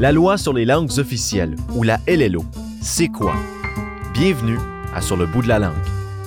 La 0.00 0.12
loi 0.12 0.38
sur 0.38 0.52
les 0.52 0.64
langues 0.64 0.96
officielles, 0.98 1.56
ou 1.74 1.82
la 1.82 1.98
LLO, 2.06 2.44
c'est 2.80 3.08
quoi? 3.08 3.34
Bienvenue 4.14 4.56
à 4.94 5.00
Sur 5.00 5.16
le 5.16 5.26
bout 5.26 5.42
de 5.42 5.48
la 5.48 5.58
langue. 5.58 5.74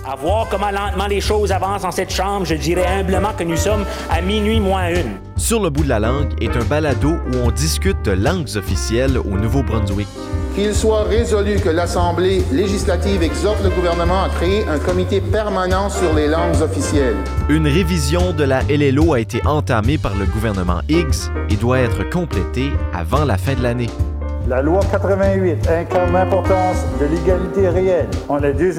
À 0.06 0.18
voir 0.18 0.50
comment 0.50 0.72
lentement 0.72 1.08
les 1.08 1.22
choses 1.22 1.54
avancent 1.54 1.84
dans 1.84 1.92
cette 1.92 2.12
chambre, 2.12 2.46
je 2.46 2.56
dirais 2.56 2.86
humblement 2.86 3.32
que 3.32 3.46
nous 3.46 3.56
sommes 3.56 3.86
à 4.10 4.22
minuit 4.22 4.60
moins 4.60 4.90
une. 4.90 5.14
Sur 5.38 5.62
le 5.64 5.70
bout 5.70 5.84
de 5.84 5.90
la 5.90 6.02
langue 6.02 6.34
est 6.42 6.54
un 6.58 6.66
balado 6.66 7.12
où 7.12 7.38
on 7.46 7.52
discute 7.52 8.04
de 8.04 8.12
langues 8.12 8.50
officielles 8.58 9.18
au 9.18 9.38
Nouveau-Brunswick. 9.38 10.10
Qu'il 10.54 10.76
soit 10.76 11.04
résolu 11.04 11.60
que 11.62 11.70
l'Assemblée 11.70 12.44
législative 12.52 13.24
exhorte 13.24 13.64
le 13.64 13.70
gouvernement 13.70 14.24
à 14.24 14.30
créer 14.30 14.68
un 14.68 14.80
comité 14.80 15.22
permanent 15.22 15.90
sur 15.90 16.14
les 16.14 16.28
langues 16.28 16.62
officielles. 16.62 17.16
Une 17.48 17.68
révision 17.68 18.34
de 18.34 18.44
la 18.44 18.62
LLO 18.64 19.14
a 19.14 19.22
été 19.22 19.42
entamée 19.46 19.98
par 19.98 20.14
le 20.18 20.26
gouvernement 20.26 20.82
Higgs 20.90 21.32
et 21.50 21.56
doit 21.56 21.80
être 21.80 22.10
complétée 22.10 22.72
avant 22.94 23.24
la 23.24 23.38
fin 23.38 23.54
de 23.54 23.64
l'année. 23.64 23.90
La 24.50 24.62
loi 24.62 24.82
88 24.92 25.70
incarne 25.70 26.12
l'importance 26.12 26.84
de 27.00 27.06
l'égalité 27.06 27.70
réelle 27.70 28.10
entre 28.28 28.48
les 28.48 28.54
deux 28.54 28.74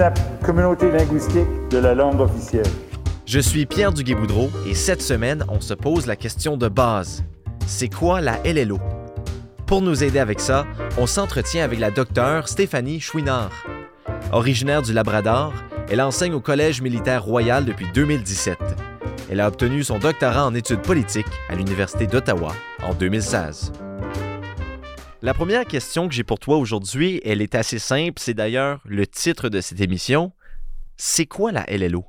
communautés 0.45 0.91
linguistiques 0.91 1.71
de 1.71 1.79
la 1.79 1.95
langue 1.95 2.21
officielle. 2.21 2.67
Je 3.25 3.39
suis 3.39 3.65
Pierre 3.65 3.93
Duguay-Boudreau 3.93 4.51
et 4.69 4.75
cette 4.75 5.01
semaine, 5.01 5.43
on 5.49 5.63
se 5.63 5.73
pose 5.73 6.07
la 6.07 6.17
question 6.17 6.59
de 6.59 6.69
base. 6.69 7.25
C'est 7.67 7.89
quoi 7.89 8.21
la 8.21 8.37
LLO? 8.45 8.79
Pour 9.73 9.81
nous 9.81 10.05
aider 10.05 10.19
avec 10.19 10.39
ça, 10.39 10.67
on 10.99 11.07
s'entretient 11.07 11.65
avec 11.65 11.79
la 11.79 11.91
docteure 11.91 12.47
Stéphanie 12.47 13.01
Chouinard. 13.01 13.65
Originaire 14.31 14.83
du 14.83 14.93
Labrador, 14.93 15.55
elle 15.89 16.03
enseigne 16.03 16.35
au 16.35 16.43
Collège 16.43 16.83
militaire 16.83 17.25
royal 17.25 17.65
depuis 17.65 17.87
2017. 17.95 18.59
Elle 19.31 19.41
a 19.41 19.49
obtenu 19.49 19.83
son 19.83 19.99
doctorat 19.99 20.45
en 20.45 20.55
études 20.55 20.83
politiques 20.83 21.25
à 21.49 21.55
l'Université 21.55 22.07
d'Ottawa 22.07 22.55
en 22.83 22.93
2016. 22.93 23.73
La 25.23 25.33
première 25.33 25.65
question 25.65 26.07
que 26.07 26.13
j'ai 26.13 26.23
pour 26.23 26.39
toi 26.39 26.59
aujourd'hui, 26.59 27.23
elle 27.25 27.41
est 27.41 27.55
assez 27.55 27.79
simple, 27.79 28.21
c'est 28.21 28.35
d'ailleurs 28.35 28.83
le 28.85 29.07
titre 29.07 29.49
de 29.49 29.63
cette 29.63 29.81
émission. 29.81 30.33
C'est 30.99 31.25
quoi 31.25 31.51
la 31.51 31.65
LLO? 31.75 32.05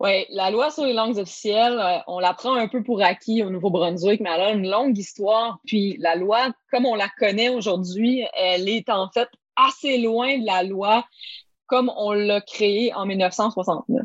Oui, 0.00 0.24
la 0.30 0.50
loi 0.50 0.70
sur 0.70 0.86
les 0.86 0.94
langues 0.94 1.18
officielles, 1.18 1.78
euh, 1.78 1.98
on 2.06 2.20
la 2.20 2.32
prend 2.32 2.54
un 2.54 2.68
peu 2.68 2.82
pour 2.82 3.02
acquis 3.02 3.42
au 3.42 3.50
Nouveau-Brunswick, 3.50 4.20
mais 4.22 4.30
elle 4.34 4.40
a 4.40 4.50
une 4.52 4.66
longue 4.66 4.96
histoire. 4.96 5.58
Puis 5.66 5.98
la 5.98 6.16
loi, 6.16 6.52
comme 6.70 6.86
on 6.86 6.94
la 6.94 7.08
connaît 7.18 7.50
aujourd'hui, 7.50 8.24
elle 8.32 8.66
est 8.70 8.88
en 8.88 9.10
fait 9.10 9.28
assez 9.56 9.98
loin 9.98 10.38
de 10.38 10.46
la 10.46 10.62
loi 10.62 11.04
comme 11.66 11.92
on 11.96 12.12
l'a 12.12 12.40
créée 12.40 12.94
en 12.94 13.04
1969. 13.04 14.02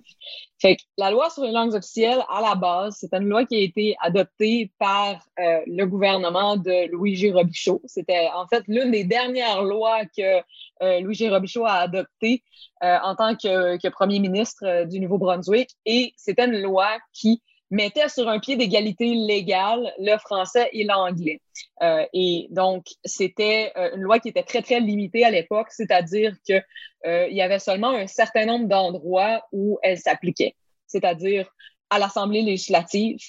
La 0.98 1.12
loi 1.12 1.30
sur 1.30 1.44
les 1.44 1.52
langues 1.52 1.76
officielles, 1.76 2.24
à 2.30 2.42
la 2.42 2.56
base, 2.56 2.98
c'est 3.00 3.14
une 3.14 3.28
loi 3.28 3.46
qui 3.46 3.56
a 3.56 3.60
été 3.60 3.96
adoptée 4.02 4.72
par 4.80 5.22
euh, 5.40 5.60
le 5.68 5.86
gouvernement 5.86 6.58
de 6.58 6.90
Louis-G. 6.92 7.32
Robichaud. 7.32 7.82
C'était 7.86 8.30
en 8.34 8.48
fait 8.48 8.64
l'une 8.68 8.92
des 8.92 9.04
dernières 9.04 9.62
lois 9.62 10.06
que 10.06 10.42
euh, 10.82 11.00
Louis-G. 11.02 11.30
Robichaud 11.30 11.66
a 11.66 11.74
adoptées 11.74 12.42
euh, 12.84 12.98
en 13.04 13.16
tant 13.16 13.36
que, 13.36 13.78
que, 13.78 13.88
premier 13.90 14.20
ministre 14.20 14.86
du 14.86 15.00
Nouveau-Brunswick. 15.02 15.70
Et 15.86 16.14
c'était 16.16 16.46
une 16.46 16.62
loi 16.62 16.98
qui 17.14 17.44
mettait 17.76 18.10
sur 18.10 18.30
un 18.30 18.40
pied 18.40 18.56
d'égalité 18.56 19.14
légale 19.14 19.94
le 20.00 20.18
français 20.18 20.70
et 20.72 20.84
l'anglais. 20.86 21.42
Euh, 21.82 22.06
et 22.14 22.48
donc, 22.50 22.86
c'était 23.04 23.74
une 23.94 24.02
loi 24.02 24.20
qui 24.20 24.30
était 24.30 24.44
très, 24.44 24.62
très 24.62 24.80
limitée 24.80 25.26
à 25.26 25.30
l'époque, 25.30 25.68
c'est-à-dire 25.70 26.36
qu'il 26.46 26.64
euh, 27.06 27.28
y 27.30 27.42
avait 27.42 27.60
seulement 27.60 27.90
un 27.90 28.08
certain 28.08 28.46
nombre 28.46 28.68
d'endroits 28.68 29.46
où 29.52 29.78
elle 29.84 30.00
s'appliquait, 30.00 30.56
c'est-à-dire 30.88 31.48
à 31.90 32.00
l'Assemblée 32.00 32.42
législative, 32.42 33.20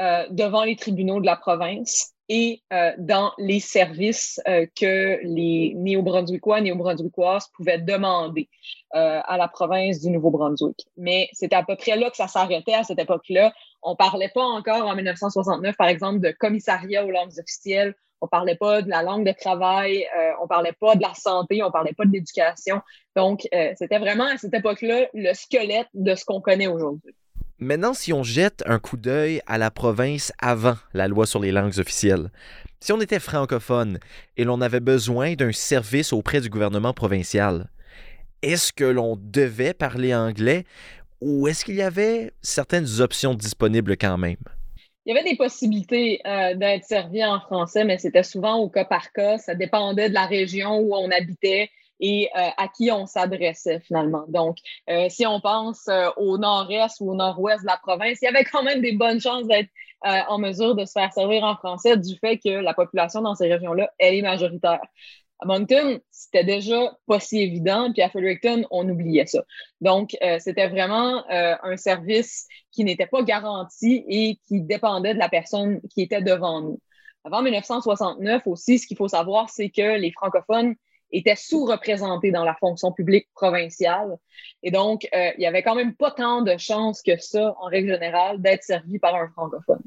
euh, 0.00 0.26
devant 0.30 0.64
les 0.64 0.76
tribunaux 0.76 1.20
de 1.20 1.26
la 1.26 1.36
province 1.36 2.13
et 2.28 2.62
euh, 2.72 2.92
dans 2.98 3.32
les 3.38 3.60
services 3.60 4.40
euh, 4.48 4.66
que 4.74 5.18
les 5.22 5.74
néo-brunswickois, 5.76 6.60
néo-brunswickoises 6.60 7.48
pouvaient 7.56 7.78
demander 7.78 8.48
euh, 8.94 9.20
à 9.24 9.36
la 9.36 9.48
province 9.48 10.00
du 10.00 10.10
Nouveau-Brunswick. 10.10 10.86
Mais 10.96 11.28
c'était 11.32 11.56
à 11.56 11.62
peu 11.62 11.76
près 11.76 11.96
là 11.96 12.10
que 12.10 12.16
ça 12.16 12.28
s'arrêtait 12.28 12.74
à 12.74 12.84
cette 12.84 12.98
époque-là. 12.98 13.52
On 13.82 13.96
parlait 13.96 14.30
pas 14.32 14.44
encore 14.44 14.86
en 14.86 14.94
1969, 14.94 15.76
par 15.76 15.88
exemple, 15.88 16.20
de 16.20 16.30
commissariat 16.30 17.04
aux 17.04 17.10
langues 17.10 17.32
officielles. 17.38 17.94
On 18.20 18.28
parlait 18.28 18.56
pas 18.56 18.80
de 18.80 18.88
la 18.88 19.02
langue 19.02 19.26
de 19.26 19.32
travail, 19.32 20.06
euh, 20.16 20.30
on 20.40 20.46
parlait 20.46 20.72
pas 20.72 20.94
de 20.96 21.02
la 21.02 21.12
santé, 21.12 21.62
on 21.62 21.70
parlait 21.70 21.92
pas 21.92 22.06
de 22.06 22.12
l'éducation. 22.12 22.80
Donc, 23.16 23.46
euh, 23.52 23.72
c'était 23.76 23.98
vraiment 23.98 24.24
à 24.24 24.38
cette 24.38 24.54
époque-là 24.54 25.08
le 25.12 25.34
squelette 25.34 25.88
de 25.92 26.14
ce 26.14 26.24
qu'on 26.24 26.40
connaît 26.40 26.66
aujourd'hui. 26.66 27.14
Maintenant, 27.60 27.94
si 27.94 28.12
on 28.12 28.24
jette 28.24 28.64
un 28.66 28.80
coup 28.80 28.96
d'œil 28.96 29.40
à 29.46 29.58
la 29.58 29.70
province 29.70 30.32
avant 30.40 30.74
la 30.92 31.06
loi 31.06 31.24
sur 31.24 31.38
les 31.40 31.52
langues 31.52 31.78
officielles, 31.78 32.30
si 32.80 32.92
on 32.92 33.00
était 33.00 33.20
francophone 33.20 34.00
et 34.36 34.42
l'on 34.42 34.60
avait 34.60 34.80
besoin 34.80 35.34
d'un 35.34 35.52
service 35.52 36.12
auprès 36.12 36.40
du 36.40 36.50
gouvernement 36.50 36.92
provincial, 36.92 37.70
est-ce 38.42 38.72
que 38.72 38.84
l'on 38.84 39.16
devait 39.16 39.72
parler 39.72 40.14
anglais 40.14 40.64
ou 41.20 41.46
est-ce 41.46 41.64
qu'il 41.64 41.76
y 41.76 41.82
avait 41.82 42.32
certaines 42.42 43.00
options 43.00 43.34
disponibles 43.34 43.96
quand 43.96 44.18
même? 44.18 44.36
Il 45.06 45.14
y 45.14 45.18
avait 45.18 45.28
des 45.28 45.36
possibilités 45.36 46.20
euh, 46.26 46.54
d'être 46.54 46.84
servi 46.84 47.24
en 47.24 47.38
français, 47.38 47.84
mais 47.84 47.98
c'était 47.98 48.22
souvent 48.22 48.56
au 48.56 48.68
cas 48.68 48.84
par 48.84 49.12
cas. 49.12 49.38
Ça 49.38 49.54
dépendait 49.54 50.08
de 50.08 50.14
la 50.14 50.26
région 50.26 50.78
où 50.78 50.94
on 50.94 51.10
habitait 51.10 51.70
et 52.04 52.28
euh, 52.36 52.50
à 52.58 52.68
qui 52.68 52.90
on 52.92 53.06
s'adressait 53.06 53.80
finalement. 53.80 54.26
Donc, 54.28 54.58
euh, 54.90 55.08
si 55.08 55.26
on 55.26 55.40
pense 55.40 55.88
euh, 55.88 56.10
au 56.18 56.36
nord-est 56.36 57.00
ou 57.00 57.12
au 57.12 57.14
nord-ouest 57.14 57.62
de 57.62 57.66
la 57.66 57.78
province, 57.78 58.18
il 58.20 58.26
y 58.26 58.28
avait 58.28 58.44
quand 58.44 58.62
même 58.62 58.82
des 58.82 58.92
bonnes 58.92 59.20
chances 59.20 59.46
d'être 59.46 59.70
en 60.06 60.36
mesure 60.36 60.74
de 60.74 60.84
se 60.84 60.92
faire 60.92 61.10
servir 61.14 61.44
en 61.44 61.56
français 61.56 61.96
du 61.96 62.18
fait 62.18 62.36
que 62.36 62.50
la 62.50 62.74
population 62.74 63.22
dans 63.22 63.34
ces 63.34 63.50
régions-là, 63.50 63.90
elle 63.98 64.16
est 64.16 64.20
majoritaire. 64.20 64.82
À 65.40 65.46
Moncton, 65.46 65.98
c'était 66.10 66.44
déjà 66.44 66.94
pas 67.06 67.20
si 67.20 67.40
évident, 67.40 67.90
puis 67.90 68.02
à 68.02 68.10
Fredericton, 68.10 68.66
on 68.70 68.86
oubliait 68.86 69.24
ça. 69.24 69.42
Donc, 69.80 70.14
c'était 70.40 70.68
vraiment 70.68 71.24
un 71.30 71.76
service 71.78 72.46
qui 72.70 72.84
n'était 72.84 73.06
pas 73.06 73.22
garanti 73.22 74.04
et 74.06 74.38
qui 74.46 74.60
dépendait 74.60 75.14
de 75.14 75.18
la 75.18 75.30
personne 75.30 75.80
qui 75.88 76.02
était 76.02 76.20
devant 76.20 76.60
nous. 76.60 76.78
Avant 77.24 77.40
1969 77.40 78.46
aussi, 78.46 78.78
ce 78.78 78.86
qu'il 78.86 78.98
faut 78.98 79.08
savoir, 79.08 79.48
c'est 79.48 79.70
que 79.70 79.96
les 79.98 80.12
francophones 80.12 80.74
était 81.16 81.36
sous-représenté 81.36 82.30
dans 82.30 82.44
la 82.44 82.54
fonction 82.54 82.92
publique 82.92 83.28
provinciale. 83.34 84.16
Et 84.62 84.70
donc, 84.70 85.06
euh, 85.14 85.30
il 85.38 85.42
y 85.42 85.46
avait 85.46 85.62
quand 85.62 85.74
même 85.74 85.94
pas 85.94 86.10
tant 86.10 86.42
de 86.42 86.56
chances 86.58 87.02
que 87.02 87.16
ça, 87.18 87.54
en 87.60 87.66
règle 87.66 87.92
générale, 87.92 88.40
d'être 88.40 88.64
servi 88.64 88.98
par 88.98 89.14
un 89.14 89.28
francophone. 89.28 89.82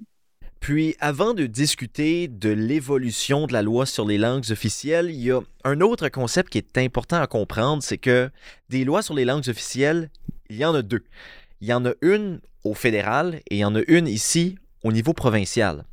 Puis, 0.59 0.95
avant 0.99 1.33
de 1.33 1.45
discuter 1.45 2.27
de 2.27 2.49
l'évolution 2.49 3.45
de 3.45 3.53
la 3.53 3.61
loi 3.61 3.85
sur 3.85 4.05
les 4.05 4.17
langues 4.17 4.45
officielles, 4.49 5.09
il 5.09 5.21
y 5.21 5.31
a 5.31 5.39
un 5.63 5.81
autre 5.81 6.09
concept 6.09 6.49
qui 6.49 6.57
est 6.57 6.77
important 6.77 7.21
à 7.21 7.27
comprendre, 7.27 7.83
c'est 7.83 7.97
que 7.97 8.29
des 8.69 8.83
lois 8.83 9.01
sur 9.01 9.13
les 9.13 9.25
langues 9.25 9.47
officielles, 9.49 10.09
il 10.49 10.57
y 10.57 10.65
en 10.65 10.73
a 10.73 10.81
deux. 10.81 11.03
Il 11.61 11.67
y 11.67 11.73
en 11.73 11.85
a 11.85 11.91
une 12.01 12.41
au 12.63 12.73
fédéral 12.73 13.41
et 13.49 13.55
il 13.55 13.57
y 13.59 13.65
en 13.65 13.75
a 13.75 13.81
une 13.87 14.07
ici 14.07 14.57
au 14.87 14.91
niveau 14.91 15.13
provincial. 15.13 15.83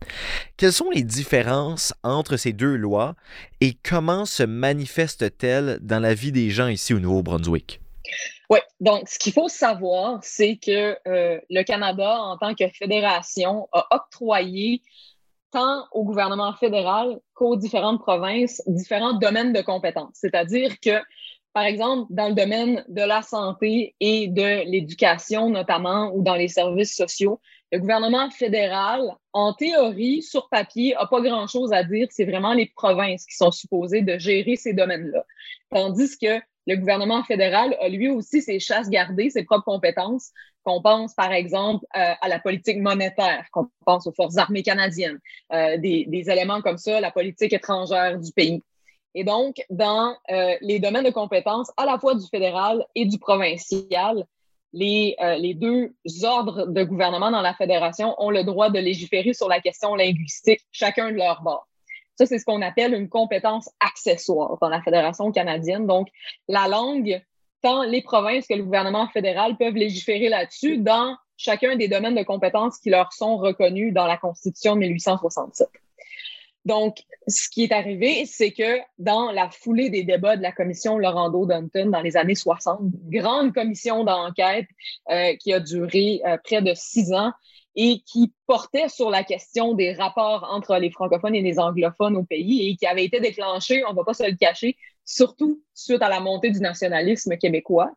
Quelles 0.56 0.72
sont 0.72 0.90
les 0.90 1.02
différences 1.02 1.92
entre 2.02 2.36
ces 2.36 2.52
deux 2.52 2.76
lois 2.76 3.14
et 3.60 3.74
comment 3.82 4.24
se 4.24 4.42
manifestent-elles 4.42 5.78
dans 5.82 6.00
la 6.00 6.14
vie 6.14 6.32
des 6.32 6.50
gens 6.50 6.68
ici 6.68 6.94
au 6.94 7.00
Nouveau-Brunswick? 7.00 7.80
Oui, 8.50 8.58
donc 8.80 9.08
ce 9.08 9.18
qu'il 9.18 9.32
faut 9.32 9.48
savoir, 9.48 10.20
c'est 10.22 10.56
que 10.56 10.96
euh, 11.08 11.40
le 11.50 11.62
Canada, 11.62 12.18
en 12.20 12.36
tant 12.36 12.54
que 12.54 12.68
fédération, 12.68 13.68
a 13.72 13.86
octroyé 13.90 14.82
tant 15.50 15.86
au 15.92 16.04
gouvernement 16.04 16.52
fédéral 16.54 17.18
qu'aux 17.32 17.56
différentes 17.56 18.00
provinces 18.00 18.62
différents 18.66 19.14
domaines 19.14 19.52
de 19.52 19.62
compétences. 19.62 20.14
C'est-à-dire 20.14 20.78
que, 20.80 21.00
par 21.52 21.64
exemple, 21.64 22.06
dans 22.10 22.28
le 22.28 22.34
domaine 22.34 22.84
de 22.88 23.02
la 23.02 23.22
santé 23.22 23.94
et 24.00 24.28
de 24.28 24.68
l'éducation 24.70 25.48
notamment, 25.48 26.12
ou 26.14 26.22
dans 26.22 26.34
les 26.34 26.48
services 26.48 26.94
sociaux, 26.94 27.40
le 27.74 27.80
gouvernement 27.80 28.30
fédéral, 28.30 29.16
en 29.32 29.52
théorie, 29.52 30.22
sur 30.22 30.48
papier, 30.48 30.94
n'a 30.94 31.06
pas 31.06 31.20
grand-chose 31.20 31.72
à 31.72 31.82
dire. 31.82 32.06
C'est 32.08 32.24
vraiment 32.24 32.54
les 32.54 32.70
provinces 32.76 33.26
qui 33.26 33.34
sont 33.34 33.50
supposées 33.50 34.02
de 34.02 34.16
gérer 34.16 34.54
ces 34.54 34.74
domaines-là. 34.74 35.24
Tandis 35.70 36.16
que 36.16 36.38
le 36.68 36.76
gouvernement 36.76 37.24
fédéral 37.24 37.76
a 37.80 37.88
lui 37.88 38.08
aussi 38.08 38.42
ses 38.42 38.60
chasses 38.60 38.88
gardées, 38.88 39.28
ses 39.28 39.42
propres 39.42 39.64
compétences, 39.64 40.30
qu'on 40.62 40.80
pense 40.82 41.14
par 41.14 41.32
exemple 41.32 41.84
euh, 41.96 42.14
à 42.20 42.28
la 42.28 42.38
politique 42.38 42.78
monétaire, 42.78 43.44
qu'on 43.50 43.66
pense 43.84 44.06
aux 44.06 44.12
forces 44.12 44.36
armées 44.36 44.62
canadiennes, 44.62 45.18
euh, 45.52 45.76
des, 45.76 46.06
éléments 46.30 46.62
comme 46.62 46.78
ça, 46.78 47.00
la 47.00 47.10
politique 47.10 47.52
étrangère 47.52 48.20
du 48.20 48.30
pays. 48.30 48.62
Et 49.16 49.24
donc, 49.24 49.56
dans 49.68 50.16
euh, 50.30 50.54
les 50.60 50.78
domaines 50.78 51.04
de 51.04 51.10
compétences 51.10 51.72
à 51.76 51.86
la 51.86 51.98
fois 51.98 52.14
du 52.14 52.26
fédéral 52.28 52.86
et 52.94 53.04
du 53.04 53.18
provincial, 53.18 54.26
les, 54.74 55.14
euh, 55.22 55.36
les 55.36 55.54
deux 55.54 55.94
ordres 56.24 56.66
de 56.66 56.82
gouvernement 56.82 57.30
dans 57.30 57.40
la 57.40 57.54
fédération 57.54 58.14
ont 58.18 58.30
le 58.30 58.42
droit 58.42 58.70
de 58.70 58.78
légiférer 58.80 59.32
sur 59.32 59.48
la 59.48 59.60
question 59.60 59.94
linguistique, 59.94 60.60
chacun 60.72 61.12
de 61.12 61.16
leur 61.16 61.42
bord. 61.42 61.68
Ça, 62.16 62.26
c'est 62.26 62.38
ce 62.38 62.44
qu'on 62.44 62.60
appelle 62.60 62.92
une 62.92 63.08
compétence 63.08 63.70
accessoire 63.80 64.58
dans 64.60 64.68
la 64.68 64.82
fédération 64.82 65.30
canadienne. 65.30 65.86
Donc, 65.86 66.08
la 66.48 66.66
langue, 66.68 67.22
tant 67.62 67.84
les 67.84 68.02
provinces 68.02 68.46
que 68.46 68.54
le 68.54 68.64
gouvernement 68.64 69.08
fédéral 69.08 69.56
peuvent 69.56 69.74
légiférer 69.74 70.28
là-dessus 70.28 70.78
dans 70.78 71.16
chacun 71.36 71.76
des 71.76 71.88
domaines 71.88 72.16
de 72.16 72.22
compétences 72.22 72.78
qui 72.78 72.90
leur 72.90 73.12
sont 73.12 73.36
reconnus 73.36 73.94
dans 73.94 74.06
la 74.06 74.16
Constitution 74.16 74.74
de 74.74 74.80
1867. 74.80 75.68
Donc, 76.64 76.98
ce 77.28 77.48
qui 77.50 77.64
est 77.64 77.72
arrivé, 77.72 78.24
c'est 78.26 78.52
que 78.52 78.78
dans 78.98 79.30
la 79.30 79.50
foulée 79.50 79.90
des 79.90 80.02
débats 80.02 80.36
de 80.36 80.42
la 80.42 80.52
commission 80.52 80.98
Laurando 80.98 81.46
Dunton 81.46 81.90
dans 81.90 82.00
les 82.00 82.16
années 82.16 82.34
60, 82.34 82.80
grande 83.10 83.52
commission 83.52 84.04
d'enquête 84.04 84.66
euh, 85.10 85.34
qui 85.36 85.52
a 85.52 85.60
duré 85.60 86.22
euh, 86.26 86.38
près 86.42 86.62
de 86.62 86.72
six 86.74 87.12
ans 87.12 87.32
et 87.76 88.00
qui 88.06 88.32
portait 88.46 88.88
sur 88.88 89.10
la 89.10 89.24
question 89.24 89.74
des 89.74 89.94
rapports 89.94 90.48
entre 90.50 90.76
les 90.76 90.90
francophones 90.90 91.34
et 91.34 91.42
les 91.42 91.58
anglophones 91.58 92.16
au 92.16 92.24
pays 92.24 92.68
et 92.68 92.76
qui 92.76 92.86
avait 92.86 93.04
été 93.04 93.20
déclenchée, 93.20 93.84
on 93.86 93.90
ne 93.90 93.96
va 93.96 94.04
pas 94.04 94.14
se 94.14 94.28
le 94.28 94.36
cacher, 94.36 94.76
surtout 95.04 95.60
suite 95.74 96.02
à 96.02 96.08
la 96.08 96.20
montée 96.20 96.50
du 96.50 96.60
nationalisme 96.60 97.36
québécois. 97.36 97.90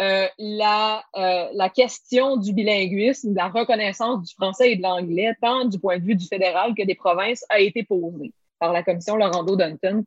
Euh, 0.00 0.26
la, 0.38 1.04
euh, 1.16 1.48
la 1.52 1.68
question 1.68 2.38
du 2.38 2.54
bilinguisme, 2.54 3.32
de 3.32 3.36
la 3.36 3.48
reconnaissance 3.48 4.26
du 4.26 4.34
français 4.34 4.72
et 4.72 4.76
de 4.76 4.82
l'anglais, 4.82 5.34
tant 5.40 5.66
du 5.66 5.78
point 5.78 5.98
de 5.98 6.04
vue 6.04 6.16
du 6.16 6.26
fédéral 6.26 6.74
que 6.74 6.82
des 6.82 6.94
provinces, 6.94 7.44
a 7.50 7.60
été 7.60 7.84
posée 7.84 8.32
par 8.58 8.72
la 8.72 8.82
commission 8.82 9.16
Laurando-Dunton. 9.16 10.04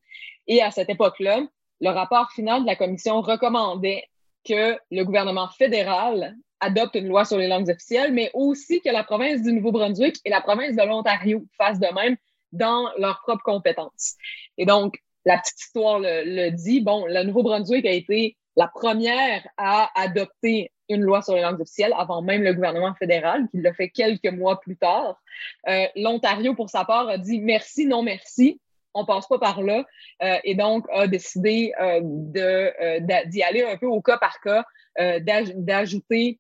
Et 0.48 0.62
à 0.62 0.72
cette 0.72 0.90
époque-là, 0.90 1.42
le 1.82 1.90
rapport 1.90 2.32
final 2.32 2.62
de 2.62 2.66
la 2.66 2.76
commission 2.76 3.22
recommandait 3.22 4.06
que 4.44 4.78
le 4.92 5.04
gouvernement 5.04 5.50
fédéral 5.50 6.36
adopte 6.60 6.96
une 6.96 7.08
loi 7.08 7.26
sur 7.26 7.38
les 7.38 7.48
langues 7.48 7.70
officielles, 7.70 8.14
mais 8.14 8.32
aussi 8.34 8.82
que 8.82 8.90
la 8.90 9.04
province 9.04 9.42
du 9.42 9.54
Nouveau-Brunswick 9.54 10.18
et 10.26 10.30
la 10.30 10.42
province 10.42 10.76
de 10.76 10.84
l'Ontario 10.84 11.46
fassent 11.58 11.80
de 11.80 11.94
même 11.94 12.16
dans 12.52 12.90
leurs 12.98 13.22
propres 13.22 13.44
compétences. 13.44 14.16
Et 14.58 14.66
donc, 14.66 14.98
la 15.26 15.38
petite 15.38 15.60
histoire 15.60 16.00
le, 16.00 16.50
dit, 16.52 16.82
bon, 16.82 17.06
le 17.08 17.24
Nouveau-Brunswick 17.24 17.86
a 17.86 17.92
été 17.92 18.38
la 18.56 18.68
première 18.68 19.46
à 19.58 19.90
adopter 20.00 20.72
une 20.88 21.02
loi 21.02 21.22
sur 21.22 21.36
les 21.36 21.42
langues 21.42 21.60
officielles 21.62 21.94
avant 21.98 22.22
même 22.22 22.44
le 22.44 22.54
gouvernement 22.54 22.94
fédéral, 22.94 23.48
qui 23.50 23.60
l'a 23.60 23.74
fait 23.74 23.90
quelques 23.90 24.32
mois 24.32 24.60
plus 24.60 24.78
tard. 24.78 25.20
Euh, 25.68 25.86
L'Ontario, 25.96 26.54
pour 26.54 26.70
sa 26.70 26.86
part, 26.86 27.10
a 27.10 27.18
dit 27.18 27.40
merci, 27.40 27.88
non 27.88 28.04
merci. 28.04 28.62
On 28.94 29.04
passe 29.04 29.28
pas 29.28 29.40
par 29.40 29.62
là 29.62 29.84
euh, 30.24 30.38
et 30.46 30.56
donc 30.56 30.86
a 30.94 31.06
décidé 31.08 31.74
euh, 31.82 32.00
d'y 33.26 33.44
aller 33.44 33.64
un 33.64 33.76
peu 33.76 33.88
au 33.88 34.02
cas 34.02 34.18
par 34.18 34.40
cas, 34.40 34.64
d'ajouter 35.20 36.40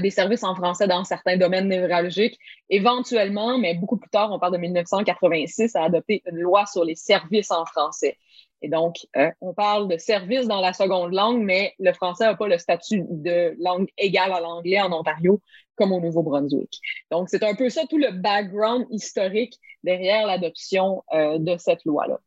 des 0.00 0.10
services 0.10 0.44
en 0.44 0.54
français 0.54 0.86
dans 0.86 1.04
certains 1.04 1.36
domaines 1.36 1.68
névralgiques. 1.68 2.38
Éventuellement, 2.70 3.58
mais 3.58 3.74
beaucoup 3.74 3.96
plus 3.96 4.08
tard, 4.08 4.32
on 4.32 4.38
parle 4.38 4.54
de 4.54 4.58
1986, 4.58 5.76
a 5.76 5.84
adopté 5.84 6.22
une 6.26 6.38
loi 6.38 6.64
sur 6.66 6.84
les 6.84 6.94
services 6.94 7.50
en 7.50 7.66
français. 7.66 8.16
Et 8.64 8.68
donc, 8.68 9.06
euh, 9.16 9.30
on 9.42 9.52
parle 9.52 9.88
de 9.88 9.98
service 9.98 10.48
dans 10.48 10.62
la 10.62 10.72
seconde 10.72 11.12
langue, 11.12 11.42
mais 11.42 11.74
le 11.78 11.92
français 11.92 12.24
n'a 12.24 12.34
pas 12.34 12.48
le 12.48 12.56
statut 12.56 13.04
de 13.10 13.54
langue 13.62 13.90
égale 13.98 14.32
à 14.32 14.40
l'anglais 14.40 14.80
en 14.80 14.90
Ontario 14.90 15.42
comme 15.76 15.92
au 15.92 16.00
Nouveau-Brunswick. 16.00 16.80
Donc, 17.10 17.28
c'est 17.28 17.42
un 17.42 17.54
peu 17.54 17.68
ça 17.68 17.82
tout 17.90 17.98
le 17.98 18.10
background 18.12 18.86
historique 18.88 19.58
derrière 19.82 20.26
l'adoption 20.26 21.04
euh, 21.12 21.36
de 21.36 21.58
cette 21.58 21.84
loi-là. 21.84 22.20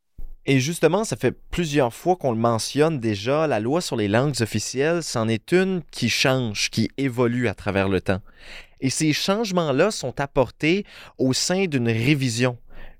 Et 0.49 0.61
justement, 0.61 1.03
ça 1.03 1.17
fait 1.17 1.33
plusieurs 1.51 1.94
fois 1.94 2.15
qu'on 2.15 2.31
le 2.31 2.38
mentionne 2.38 2.99
déjà, 2.99 3.47
la 3.47 3.59
loi 3.59 3.81
sur 3.81 3.97
les 3.97 4.07
langues 4.07 4.41
officielles, 4.41 5.03
c'en 5.03 5.27
est 5.27 5.51
une 5.51 5.81
qui 5.91 6.07
change, 6.07 6.69
qui 6.69 6.89
évolue 6.97 7.49
à 7.49 7.53
travers 7.53 7.89
le 7.89 7.99
temps. 7.99 8.21
Et 8.79 8.89
ces 8.89 9.11
changements-là 9.11 9.91
sont 9.91 10.19
apportés 10.21 10.85
au 11.17 11.33
sein 11.33 11.65
d'une 11.65 11.89
révision 11.89 12.57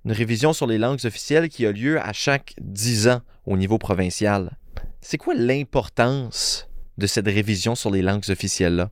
une 0.08 0.14
révision 0.14 0.54
sur 0.54 0.68
les 0.68 0.78
langues 0.78 1.06
officielles 1.06 1.50
qui 1.50 1.66
a 1.66 1.72
lieu 1.74 2.00
à 2.00 2.14
chaque 2.14 2.54
dix 2.62 3.10
ans 3.10 3.20
au 3.46 3.58
niveau 3.58 3.78
provincial. 3.78 4.56
C'est 5.02 5.18
quoi 5.18 5.34
l'importance 5.36 6.70
de 6.98 7.08
cette 7.08 7.26
révision 7.26 7.76
sur 7.76 7.92
les 7.92 8.02
langues 8.02 8.24
officielles-là? 8.30 8.90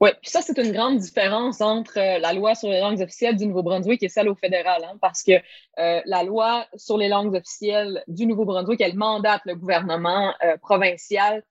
Oui, 0.00 0.10
puis 0.22 0.30
ça, 0.30 0.40
c'est 0.40 0.56
une 0.58 0.72
grande 0.72 0.98
différence 0.98 1.60
entre 1.60 1.98
euh, 1.98 2.18
la 2.18 2.32
loi 2.32 2.54
sur 2.54 2.70
les 2.70 2.80
langues 2.80 3.02
officielles 3.02 3.36
du 3.36 3.46
Nouveau-Brunswick 3.46 4.02
et 4.02 4.08
celle 4.08 4.30
au 4.30 4.34
fédéral, 4.34 4.82
hein, 4.82 4.96
parce 5.00 5.22
que 5.22 5.32
euh, 5.78 6.00
la 6.06 6.22
loi 6.22 6.66
sur 6.74 6.96
les 6.96 7.08
langues 7.08 7.34
officielles 7.34 8.02
du 8.08 8.26
Nouveau-Brunswick, 8.26 8.80
elle 8.80 8.96
mandate 8.96 9.42
le 9.44 9.56
gouvernement 9.56 10.32
euh, 10.44 10.56
provincial 10.58 11.42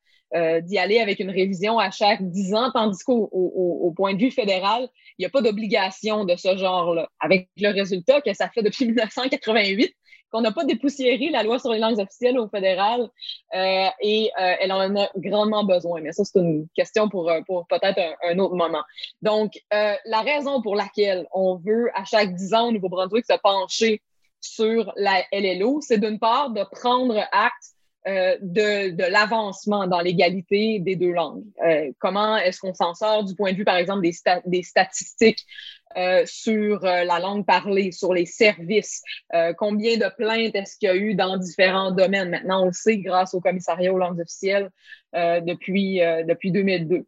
d'y 0.61 0.77
aller 0.77 0.99
avec 0.99 1.19
une 1.19 1.31
révision 1.31 1.79
à 1.79 1.89
chaque 1.89 2.21
dix 2.21 2.53
ans, 2.53 2.69
tandis 2.71 3.03
qu'au 3.03 3.91
point 3.97 4.13
de 4.13 4.19
vue 4.19 4.29
fédéral, 4.29 4.87
il 5.17 5.23
n'y 5.23 5.25
a 5.25 5.29
pas 5.31 5.41
d'obligation 5.41 6.23
de 6.23 6.35
ce 6.35 6.55
genre-là. 6.55 7.09
Avec 7.19 7.49
le 7.57 7.71
résultat 7.71 8.21
que 8.21 8.31
ça 8.35 8.47
fait 8.47 8.61
depuis 8.61 8.85
1988 8.89 9.91
qu'on 10.31 10.41
n'a 10.41 10.51
pas 10.51 10.63
dépoussiéré 10.63 11.29
la 11.29 11.43
loi 11.43 11.59
sur 11.59 11.71
les 11.71 11.79
langues 11.79 11.99
officielles 11.99 12.37
au 12.37 12.47
fédéral 12.47 13.09
euh, 13.55 13.87
et 14.01 14.31
euh, 14.39 14.53
elle 14.59 14.71
en 14.71 14.95
a 14.95 15.09
grandement 15.17 15.63
besoin. 15.63 16.01
Mais 16.01 16.11
ça, 16.11 16.23
c'est 16.23 16.39
une 16.39 16.67
question 16.75 17.09
pour, 17.09 17.31
pour 17.47 17.67
peut-être 17.67 17.99
un, 18.23 18.39
autre 18.39 18.55
moment. 18.55 18.83
Donc, 19.21 19.53
la 19.71 20.21
raison 20.21 20.61
pour 20.61 20.75
laquelle 20.75 21.27
on 21.31 21.55
veut 21.55 21.89
à 21.95 22.05
chaque 22.05 22.35
dix 22.35 22.53
ans 22.53 22.67
au 22.67 22.71
Nouveau-Brunswick 22.71 23.25
se 23.25 23.37
pencher 23.37 24.01
sur 24.41 24.93
la 24.95 25.23
LLO, 25.31 25.81
c'est 25.81 25.97
d'une 25.97 26.19
part 26.19 26.51
de 26.51 26.63
prendre 26.63 27.17
acte 27.31 27.75
euh, 28.07 28.37
de, 28.41 28.91
de 28.91 29.03
l'avancement 29.03 29.85
dans 29.85 29.99
l'égalité 29.99 30.79
des 30.79 30.95
deux 30.95 31.11
langues. 31.11 31.43
Euh, 31.65 31.91
comment 31.99 32.37
est-ce 32.37 32.61
qu'on 32.61 32.73
s'en 32.73 32.93
sort 32.93 33.25
du 33.25 33.35
point 33.35 33.51
de 33.51 33.57
vue, 33.57 33.65
par 33.65 33.75
exemple, 33.75 34.01
des, 34.01 34.13
des 34.45 34.63
statistiques 34.63 35.45
euh, 35.97 36.23
sur 36.25 36.79
la 36.79 37.19
langue 37.19 37.45
parlée, 37.45 37.91
sur 37.91 38.13
les 38.13 38.25
services? 38.25 39.03
Combien 39.57 39.97
de 39.97 40.09
plaintes 40.17 40.55
est-ce 40.55 40.77
qu'il 40.77 40.87
y 40.87 40.91
a 40.91 40.95
eu 40.95 41.13
dans 41.13 41.35
différents 41.35 41.91
domaines? 41.91 42.29
Maintenant, 42.29 42.63
on 42.63 42.67
le 42.67 42.73
sait 42.73 42.99
grâce 42.99 43.33
au 43.33 43.41
commissariat 43.41 43.93
aux 43.93 43.97
langues 43.97 44.21
officielles 44.21 44.69
depuis, 45.13 45.99
depuis 46.25 46.51
2002. 46.51 47.05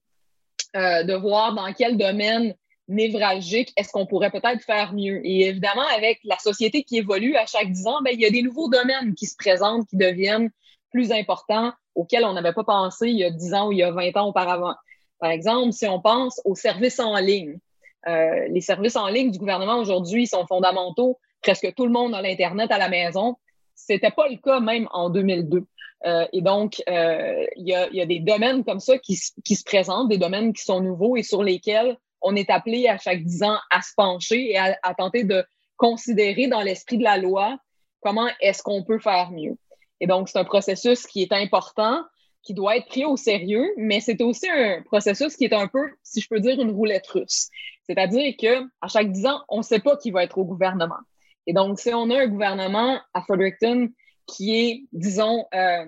de 0.76 1.14
voir 1.14 1.56
dans 1.56 1.72
quel 1.72 1.98
domaine 1.98 2.54
névralgique, 2.90 3.72
est-ce 3.78 3.92
qu'on 3.92 4.06
pourrait 4.06 4.32
peut-être 4.32 4.62
faire 4.62 4.94
mieux? 4.94 5.22
Et 5.26 5.48
évidemment, 5.48 5.88
avec 5.96 6.20
la 6.26 6.38
société 6.38 6.84
qui 6.84 6.98
évolue 6.98 7.38
à 7.38 7.46
chaque 7.46 7.72
dix 7.72 7.88
ans, 7.88 8.02
ben, 8.04 8.12
il 8.14 8.20
y 8.20 8.26
a 8.26 8.30
des 8.30 8.42
nouveaux 8.42 8.70
domaines 8.70 9.16
qui 9.16 9.26
se 9.26 9.38
présentent, 9.38 9.88
qui 9.88 9.96
deviennent 9.96 10.52
plus 10.92 11.12
importants 11.12 11.74
auxquels 11.96 12.26
on 12.26 12.34
n'avait 12.34 12.54
pas 12.54 12.64
pensé 12.64 13.10
il 13.10 13.18
y 13.18 13.24
a 13.24 13.32
10 13.32 13.54
ans 13.54 13.68
ou 13.68 13.72
il 13.72 13.80
y 13.80 13.84
a 13.84 13.92
20 13.92 14.16
ans 14.18 14.28
auparavant. 14.28 14.76
Par 15.20 15.32
exemple, 15.32 15.72
si 15.72 15.88
on 15.88 16.00
pense 16.00 16.42
aux 16.46 16.56
services 16.56 17.00
en 17.00 17.18
ligne, 17.18 17.60
euh, 18.08 18.48
les 18.50 18.62
services 18.62 18.96
en 18.96 19.08
ligne 19.08 19.32
du 19.32 19.40
gouvernement 19.40 19.78
aujourd'hui 19.78 20.28
sont 20.28 20.46
fondamentaux. 20.48 21.20
Presque 21.42 21.74
tout 21.76 21.86
le 21.86 21.92
monde 21.92 22.16
a 22.16 22.22
l'Internet 22.22 22.72
à 22.72 22.78
la 22.78 22.90
maison. 22.90 23.38
C'était 23.76 24.12
pas 24.12 24.28
le 24.28 24.38
cas 24.38 24.60
même 24.60 24.88
en 24.92 25.10
2002. 25.10 25.66
Euh, 26.06 26.26
et 26.34 26.42
donc, 26.42 26.82
euh, 26.90 27.46
il 27.58 27.68
y, 27.68 27.76
a, 27.76 27.88
y, 27.92 28.02
a, 28.02 28.06
des 28.08 28.20
domaines 28.20 28.64
comme 28.64 28.80
ça 28.80 28.98
qui, 28.98 29.20
qui, 29.44 29.56
se 29.56 29.64
présentent, 29.64 30.10
des 30.10 30.18
domaines 30.18 30.52
qui 30.54 30.64
sont 30.64 30.82
nouveaux 30.82 31.16
et 31.16 31.22
sur 31.22 31.44
lesquels 31.44 31.96
on 32.22 32.36
est 32.36 32.50
appelé 32.50 32.88
à 32.88 32.98
chaque 32.98 33.24
10 33.24 33.44
ans 33.44 33.58
à 33.70 33.82
se 33.84 33.94
pencher 33.96 34.52
et 34.52 34.58
à 34.58 34.94
tenter 34.98 35.24
de 35.24 35.46
considérer 35.78 36.48
dans 36.48 36.62
l'esprit 36.62 36.98
de 36.98 37.04
la 37.04 37.18
loi 37.18 37.58
comment 38.02 38.28
est-ce 38.40 38.64
qu'on 38.64 38.84
peut 38.84 39.00
faire 39.00 39.32
mieux. 39.32 39.58
Et 40.02 40.08
donc, 40.08 40.28
c'est 40.28 40.40
un 40.40 40.44
processus 40.44 41.06
qui 41.06 41.22
est 41.22 41.32
important, 41.32 42.04
qui 42.42 42.56
doit 42.56 42.76
être 42.76 42.88
pris 42.88 43.06
au 43.06 43.16
sérieux, 43.16 43.72
mais 43.78 44.00
c'est 44.00 44.20
aussi 44.22 44.50
un 44.50 44.82
processus 44.82 45.38
qui 45.38 45.46
est 45.46 45.54
un 45.54 45.68
peu, 45.68 45.92
si 46.02 46.20
je 46.20 46.28
peux 46.28 46.40
dire, 46.40 46.60
une 46.60 46.72
roulette 46.72 47.08
russe. 47.08 47.50
C'est-à-dire 47.84 48.34
que 48.36 48.64
à 48.82 48.88
chaque 48.88 49.12
dix 49.12 49.28
ans, 49.28 49.42
on 49.48 49.60
ne 49.60 49.64
sait 49.64 49.80
pas 49.80 49.96
qui 49.96 50.10
va 50.10 50.24
être 50.24 50.40
au 50.40 50.44
gouvernement. 50.44 51.00
Et 51.46 51.54
donc, 51.54 51.80
si 51.80 51.94
on 51.94 52.10
a 52.10 52.20
un 52.20 52.28
gouvernement 52.28 53.00
à 53.14 53.22
Fredericton 53.22 53.90
qui 54.26 54.56
est, 54.56 54.84
disons, 54.92 55.46
euh, 55.54 55.86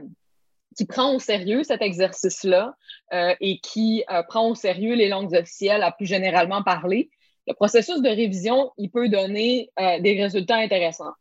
qui 0.77 0.85
prend 0.85 1.15
au 1.15 1.19
sérieux 1.19 1.63
cet 1.63 1.81
exercice-là 1.81 2.75
euh, 3.13 3.33
et 3.41 3.59
qui 3.59 4.03
euh, 4.11 4.21
prend 4.23 4.47
au 4.47 4.55
sérieux 4.55 4.93
les 4.93 5.07
langues 5.07 5.33
officielles 5.33 5.81
à 5.81 5.91
plus 5.91 6.05
généralement 6.05 6.61
parler, 6.61 7.09
le 7.47 7.53
processus 7.53 8.01
de 8.01 8.09
révision, 8.09 8.71
il 8.77 8.89
peut 8.89 9.09
donner 9.09 9.69
des 9.77 10.21
résultats 10.21 10.55
intéressants 10.55 11.11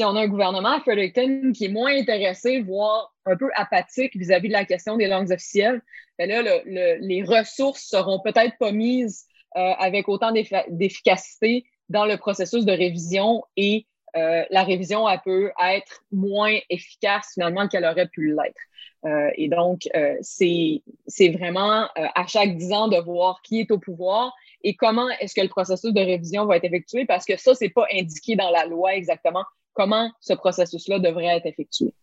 si 0.00 0.04
on 0.04 0.16
a 0.16 0.22
un 0.22 0.28
gouvernement 0.28 0.70
à 0.70 0.80
Fredericton 0.80 1.52
qui 1.54 1.66
est 1.66 1.68
moins 1.68 1.94
intéressé, 1.94 2.62
voire 2.62 3.14
un 3.26 3.36
peu 3.36 3.50
apathique 3.54 4.16
vis-à-vis 4.16 4.48
de 4.48 4.54
la 4.54 4.64
question 4.64 4.96
des 4.96 5.06
langues 5.06 5.30
officielles, 5.30 5.82
ben 6.18 6.26
là, 6.26 6.40
les 6.64 7.22
ressources 7.22 7.82
seront 7.82 8.18
peut-être 8.18 8.56
pas 8.58 8.72
mises 8.72 9.26
euh, 9.58 9.72
avec 9.78 10.08
autant 10.08 10.32
d'efficacité 10.32 11.66
dans 11.90 12.06
le 12.06 12.16
processus 12.16 12.64
de 12.64 12.72
révision 12.72 13.44
et 13.58 13.84
euh, 14.16 14.42
la 14.48 14.64
révision 14.64 15.06
elle 15.06 15.20
peut 15.22 15.52
être 15.62 16.02
moins 16.10 16.56
efficace 16.70 17.32
finalement 17.34 17.68
qu'elle 17.68 17.84
aurait 17.84 18.08
pu 18.08 18.34
l'être. 18.34 18.60
Euh, 19.04 19.30
et 19.34 19.48
donc, 19.48 19.86
c'est 20.22 21.28
vraiment 21.28 21.88
à 21.94 22.26
chaque 22.26 22.56
dix 22.56 22.72
ans 22.72 22.88
de 22.88 22.96
voir 22.96 23.42
qui 23.42 23.60
est 23.60 23.70
au 23.70 23.78
pouvoir 23.78 24.34
et 24.64 24.76
comment 24.76 25.10
est-ce 25.20 25.34
que 25.34 25.42
le 25.42 25.48
processus 25.48 25.92
de 25.92 26.00
révision 26.00 26.46
va 26.46 26.56
être 26.56 26.64
effectué 26.64 27.04
parce 27.04 27.26
que 27.26 27.36
ça, 27.36 27.54
c'est 27.54 27.68
pas 27.68 27.84
indiqué 27.92 28.34
dans 28.34 28.50
la 28.50 28.64
loi 28.64 28.94
exactement 28.94 29.44
comment 29.80 30.10
ce 30.20 30.34
processus-là 30.34 30.98
devrait 30.98 31.38
être 31.38 31.46
effectué. 31.46 31.94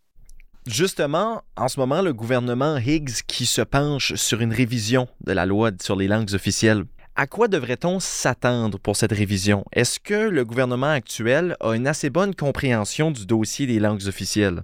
Justement, 0.65 1.43
en 1.55 1.67
ce 1.67 1.79
moment, 1.79 2.01
le 2.01 2.11
gouvernement 2.11 2.77
Higgs 2.77 3.21
qui 3.27 3.45
se 3.45 3.61
penche 3.61 4.15
sur 4.15 4.41
une 4.41 4.51
révision 4.51 5.07
de 5.21 5.31
la 5.31 5.45
loi 5.45 5.69
sur 5.79 5.95
les 5.95 6.07
langues 6.07 6.33
officielles. 6.33 6.85
À 7.15 7.27
quoi 7.27 7.47
devrait-on 7.47 7.99
s'attendre 7.99 8.79
pour 8.79 8.95
cette 8.95 9.11
révision? 9.11 9.63
Est-ce 9.73 9.99
que 9.99 10.15
le 10.15 10.43
gouvernement 10.43 10.89
actuel 10.89 11.55
a 11.59 11.73
une 11.73 11.85
assez 11.85 12.09
bonne 12.09 12.33
compréhension 12.33 13.11
du 13.11 13.27
dossier 13.27 13.67
des 13.67 13.79
langues 13.79 14.07
officielles? 14.07 14.63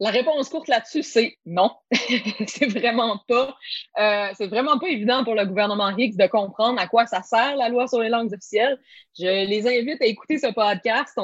La 0.00 0.10
réponse 0.10 0.48
courte 0.48 0.68
là-dessus, 0.68 1.02
c'est 1.02 1.36
non. 1.44 1.72
c'est 2.46 2.66
vraiment 2.66 3.20
pas, 3.26 3.56
euh, 3.98 4.28
c'est 4.36 4.46
vraiment 4.46 4.78
pas 4.78 4.88
évident 4.88 5.24
pour 5.24 5.34
le 5.34 5.44
gouvernement 5.44 5.90
Higgs 5.96 6.16
de 6.16 6.26
comprendre 6.28 6.80
à 6.80 6.86
quoi 6.86 7.06
ça 7.06 7.22
sert 7.22 7.56
la 7.56 7.68
loi 7.68 7.88
sur 7.88 8.00
les 8.00 8.08
langues 8.08 8.32
officielles. 8.32 8.78
Je 9.18 9.24
les 9.24 9.66
invite 9.66 10.00
à 10.00 10.06
écouter 10.06 10.38
ce 10.38 10.52
podcast 10.52 11.18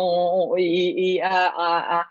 et, 0.59 1.21
à, 1.23 2.05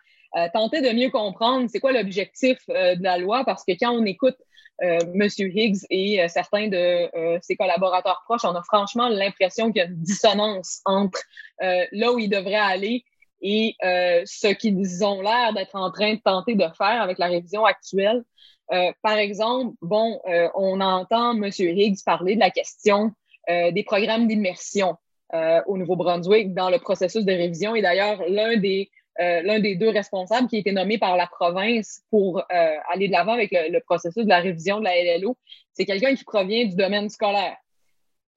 tenter 0.53 0.81
de 0.81 0.97
mieux 0.97 1.09
comprendre 1.09 1.67
c'est 1.69 1.79
quoi 1.79 1.91
l'objectif 1.91 2.57
euh, 2.69 2.95
de 2.95 3.03
la 3.03 3.19
loi 3.19 3.43
parce 3.45 3.63
que 3.63 3.73
quand 3.73 3.91
on 3.91 4.03
écoute 4.05 4.37
euh, 4.81 4.97
M. 5.13 5.27
Higgs 5.37 5.85
et 5.91 6.27
certains 6.27 6.69
de 6.69 7.39
ses 7.41 7.55
collaborateurs 7.57 8.23
proches, 8.25 8.45
on 8.45 8.55
a 8.55 8.63
franchement 8.63 9.09
l'impression 9.09 9.71
qu'il 9.71 9.81
y 9.81 9.85
a 9.85 9.89
une 9.89 10.01
dissonance 10.01 10.79
entre 10.85 11.21
là 11.59 12.13
où 12.13 12.19
il 12.19 12.29
devrait 12.29 12.55
aller 12.55 13.03
et 13.43 13.75
euh, 13.83 14.21
ce 14.25 14.47
qu'ils 14.47 15.03
ont 15.03 15.21
l'air 15.21 15.53
d'être 15.53 15.75
en 15.75 15.91
train 15.91 16.13
de 16.13 16.19
tenter 16.23 16.55
de 16.55 16.65
faire 16.77 17.01
avec 17.01 17.19
la 17.19 17.27
révision 17.27 17.65
actuelle. 17.65 18.23
Euh, 18.71 18.91
par 19.03 19.17
exemple, 19.17 19.75
bon, 19.81 20.19
euh, 20.29 20.47
on 20.55 20.79
entend 20.79 21.33
M. 21.33 21.51
Higgs 21.59 21.97
parler 22.05 22.35
de 22.35 22.39
la 22.39 22.49
question 22.49 23.11
des 23.49 23.83
programmes 23.83 24.25
d'immersion 24.25 24.95
au 25.65 25.77
Nouveau-Brunswick 25.77 26.53
dans 26.53 26.69
le 26.69 26.79
processus 26.79 27.25
de 27.25 27.33
révision. 27.33 27.75
Et 27.75 27.81
d'ailleurs, 27.81 28.23
l'un 28.29 28.55
des, 28.55 28.89
l'un 29.19 29.59
des 29.59 29.75
deux 29.75 29.89
responsables 29.89 30.47
qui 30.47 30.55
a 30.55 30.59
été 30.59 30.71
nommé 30.71 30.97
par 30.97 31.17
la 31.17 31.27
province 31.27 32.03
pour 32.09 32.41
aller 32.49 33.07
de 33.09 33.11
l'avant 33.11 33.33
avec 33.33 33.51
le, 33.51 33.69
le, 33.69 33.81
processus 33.81 34.23
de 34.23 34.29
la 34.29 34.39
révision 34.39 34.79
de 34.79 34.85
la 34.85 35.17
LLO, 35.17 35.35
c'est 35.73 35.83
quelqu'un 35.83 36.15
qui 36.15 36.23
provient 36.23 36.67
du 36.67 36.77
domaine 36.77 37.09
scolaire. 37.09 37.57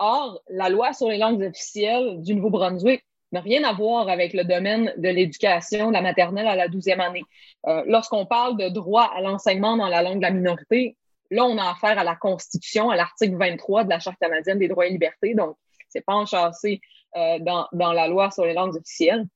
Or, 0.01 0.43
la 0.49 0.71
loi 0.71 0.93
sur 0.93 1.09
les 1.09 1.19
langues 1.19 1.41
officielles 1.41 2.21
du 2.23 2.35
Nouveau-Brunswick 2.35 3.05
n'a 3.33 3.41
rien 3.41 3.65
à 3.65 3.73
voir 3.73 4.09
avec 4.09 4.33
le 4.33 4.45
domaine 4.45 4.93
de 4.97 5.09
l'éducation, 5.09 5.89
de 5.89 5.93
la 5.93 6.03
maternelle 6.03 6.47
à 6.47 6.55
la 6.55 6.69
douzième 6.69 7.01
année. 7.01 7.25
Euh, 7.67 7.83
lorsqu'on 7.87 8.27
parle 8.27 8.57
de 8.57 8.69
droit 8.69 9.11
à 9.15 9.21
l'enseignement 9.21 9.77
dans 9.77 9.89
la 9.89 10.03
langue 10.03 10.19
de 10.19 10.23
la 10.23 10.31
minorité, 10.31 10.97
là, 11.31 11.45
on 11.45 11.59
a 11.59 11.71
affaire 11.71 11.99
à 11.99 12.05
la 12.05 12.15
Constitution, 12.15 12.91
à 12.91 12.97
l'article 12.97 13.37
23 13.37 13.85
de 13.85 13.91
la 13.91 13.99
Charte 13.99 14.19
canadienne 14.21 14.59
des 14.59 14.69
droits 14.69 14.87
et 14.87 14.91
libertés. 14.91 15.35
Donc, 15.35 15.57
c'est 15.89 16.05
pas 16.05 16.15
enchâssé 16.15 16.81
euh, 17.17 17.39
dans, 17.41 17.67
dans 17.73 17.93
la 17.93 18.09
loi 18.09 18.31
sur 18.31 18.45
les 18.45 18.55
langues 18.55 18.77
officielles. 18.77 19.27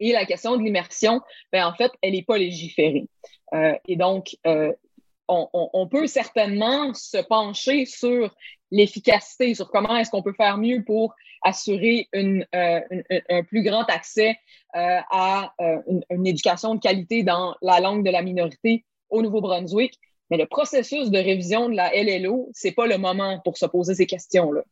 Et 0.00 0.12
la 0.12 0.26
question 0.26 0.56
de 0.56 0.62
l'immersion, 0.62 1.20
ben, 1.52 1.66
en 1.66 1.74
fait, 1.74 1.92
elle 2.02 2.12
n'est 2.12 2.22
pas 2.22 2.38
légiférée. 2.38 3.08
Euh, 3.54 3.74
et 3.86 3.96
donc, 3.96 4.36
on, 4.44 5.48
on, 5.52 5.70
on, 5.72 5.88
peut 5.88 6.06
certainement 6.06 6.92
se 6.94 7.18
pencher 7.18 7.86
sur 7.86 8.34
l'efficacité, 8.70 9.54
sur 9.54 9.70
comment 9.70 9.96
est-ce 9.96 10.10
qu'on 10.10 10.22
peut 10.22 10.34
faire 10.36 10.58
mieux 10.58 10.82
pour 10.84 11.14
assurer 11.42 12.08
une, 12.12 12.46
euh, 12.54 12.80
un 13.28 13.42
plus 13.44 13.62
grand 13.62 13.84
accès 13.84 14.36
euh, 14.74 14.98
à 15.10 15.52
euh, 15.60 15.78
une, 16.10 16.26
éducation 16.26 16.74
de 16.74 16.80
qualité 16.80 17.22
dans 17.22 17.54
la 17.62 17.80
langue 17.80 18.04
de 18.04 18.10
la 18.10 18.22
minorité 18.22 18.84
au 19.10 19.22
Nouveau-Brunswick. 19.22 19.98
Mais 20.30 20.36
le 20.36 20.46
processus 20.46 21.10
de 21.10 21.18
révision 21.18 21.68
de 21.68 21.76
la 21.76 21.90
LLO, 21.94 22.48
c'est 22.52 22.72
pas 22.72 22.86
le 22.86 22.98
moment 22.98 23.40
pour 23.44 23.56
se 23.56 23.66
poser 23.66 23.94
ces 23.94 24.06
questions-là. 24.06 24.62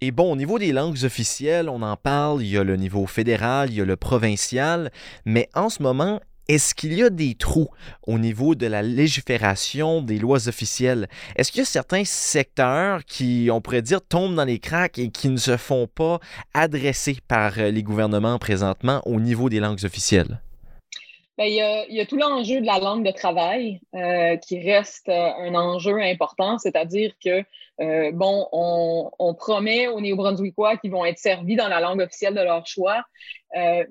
Et 0.00 0.12
bon, 0.12 0.32
au 0.32 0.36
niveau 0.36 0.58
des 0.58 0.72
langues 0.72 1.04
officielles, 1.04 1.68
on 1.68 1.82
en 1.82 1.96
parle, 1.96 2.42
il 2.42 2.48
y 2.48 2.56
a 2.56 2.64
le 2.64 2.76
niveau 2.76 3.06
fédéral, 3.06 3.68
il 3.70 3.76
y 3.76 3.80
a 3.80 3.84
le 3.84 3.96
provincial, 3.96 4.90
mais 5.24 5.48
en 5.54 5.68
ce 5.68 5.82
moment, 5.82 6.20
est-ce 6.48 6.74
qu'il 6.74 6.94
y 6.94 7.02
a 7.02 7.10
des 7.10 7.34
trous 7.34 7.68
au 8.06 8.18
niveau 8.18 8.54
de 8.54 8.66
la 8.66 8.82
légifération 8.82 10.00
des 10.00 10.18
lois 10.18 10.48
officielles? 10.48 11.06
Est-ce 11.36 11.52
qu'il 11.52 11.58
y 11.58 11.62
a 11.62 11.66
certains 11.66 12.04
secteurs 12.04 13.04
qui, 13.04 13.50
on 13.52 13.60
pourrait 13.60 13.82
dire, 13.82 14.00
tombent 14.00 14.34
dans 14.34 14.46
les 14.46 14.58
cracks 14.58 14.98
et 14.98 15.10
qui 15.10 15.28
ne 15.28 15.36
se 15.36 15.58
font 15.58 15.86
pas 15.86 16.20
adresser 16.54 17.18
par 17.28 17.58
euh, 17.58 17.70
les 17.70 17.82
gouvernements 17.82 18.38
présentement 18.38 19.02
au 19.04 19.20
niveau 19.20 19.50
des 19.50 19.60
langues 19.60 19.84
officielles? 19.84 20.40
Bien, 21.36 21.46
il, 21.46 21.54
y 21.54 21.60
a, 22.00 22.02
a, 22.02 22.06
tout 22.06 22.16
l'enjeu 22.16 22.62
de 22.62 22.66
la 22.66 22.78
langue 22.78 23.04
de 23.04 23.12
travail 23.12 23.80
euh, 23.94 24.36
qui 24.38 24.58
reste 24.58 25.10
euh, 25.10 25.30
un 25.40 25.54
enjeu 25.54 26.00
important, 26.00 26.58
c'est-à-dire 26.58 27.12
que, 27.22 27.44
bon, 28.12 28.48
on, 28.50 29.34
promet 29.34 29.86
aux 29.86 30.00
Néo-Brunswickois 30.00 30.78
qu'ils 30.78 30.90
vont 30.90 31.04
être 31.04 31.18
servis 31.18 31.54
dans 31.54 31.68
la 31.68 31.78
langue 31.78 32.00
officielle 32.00 32.34
de 32.34 32.40
leur 32.40 32.66
choix, 32.66 33.04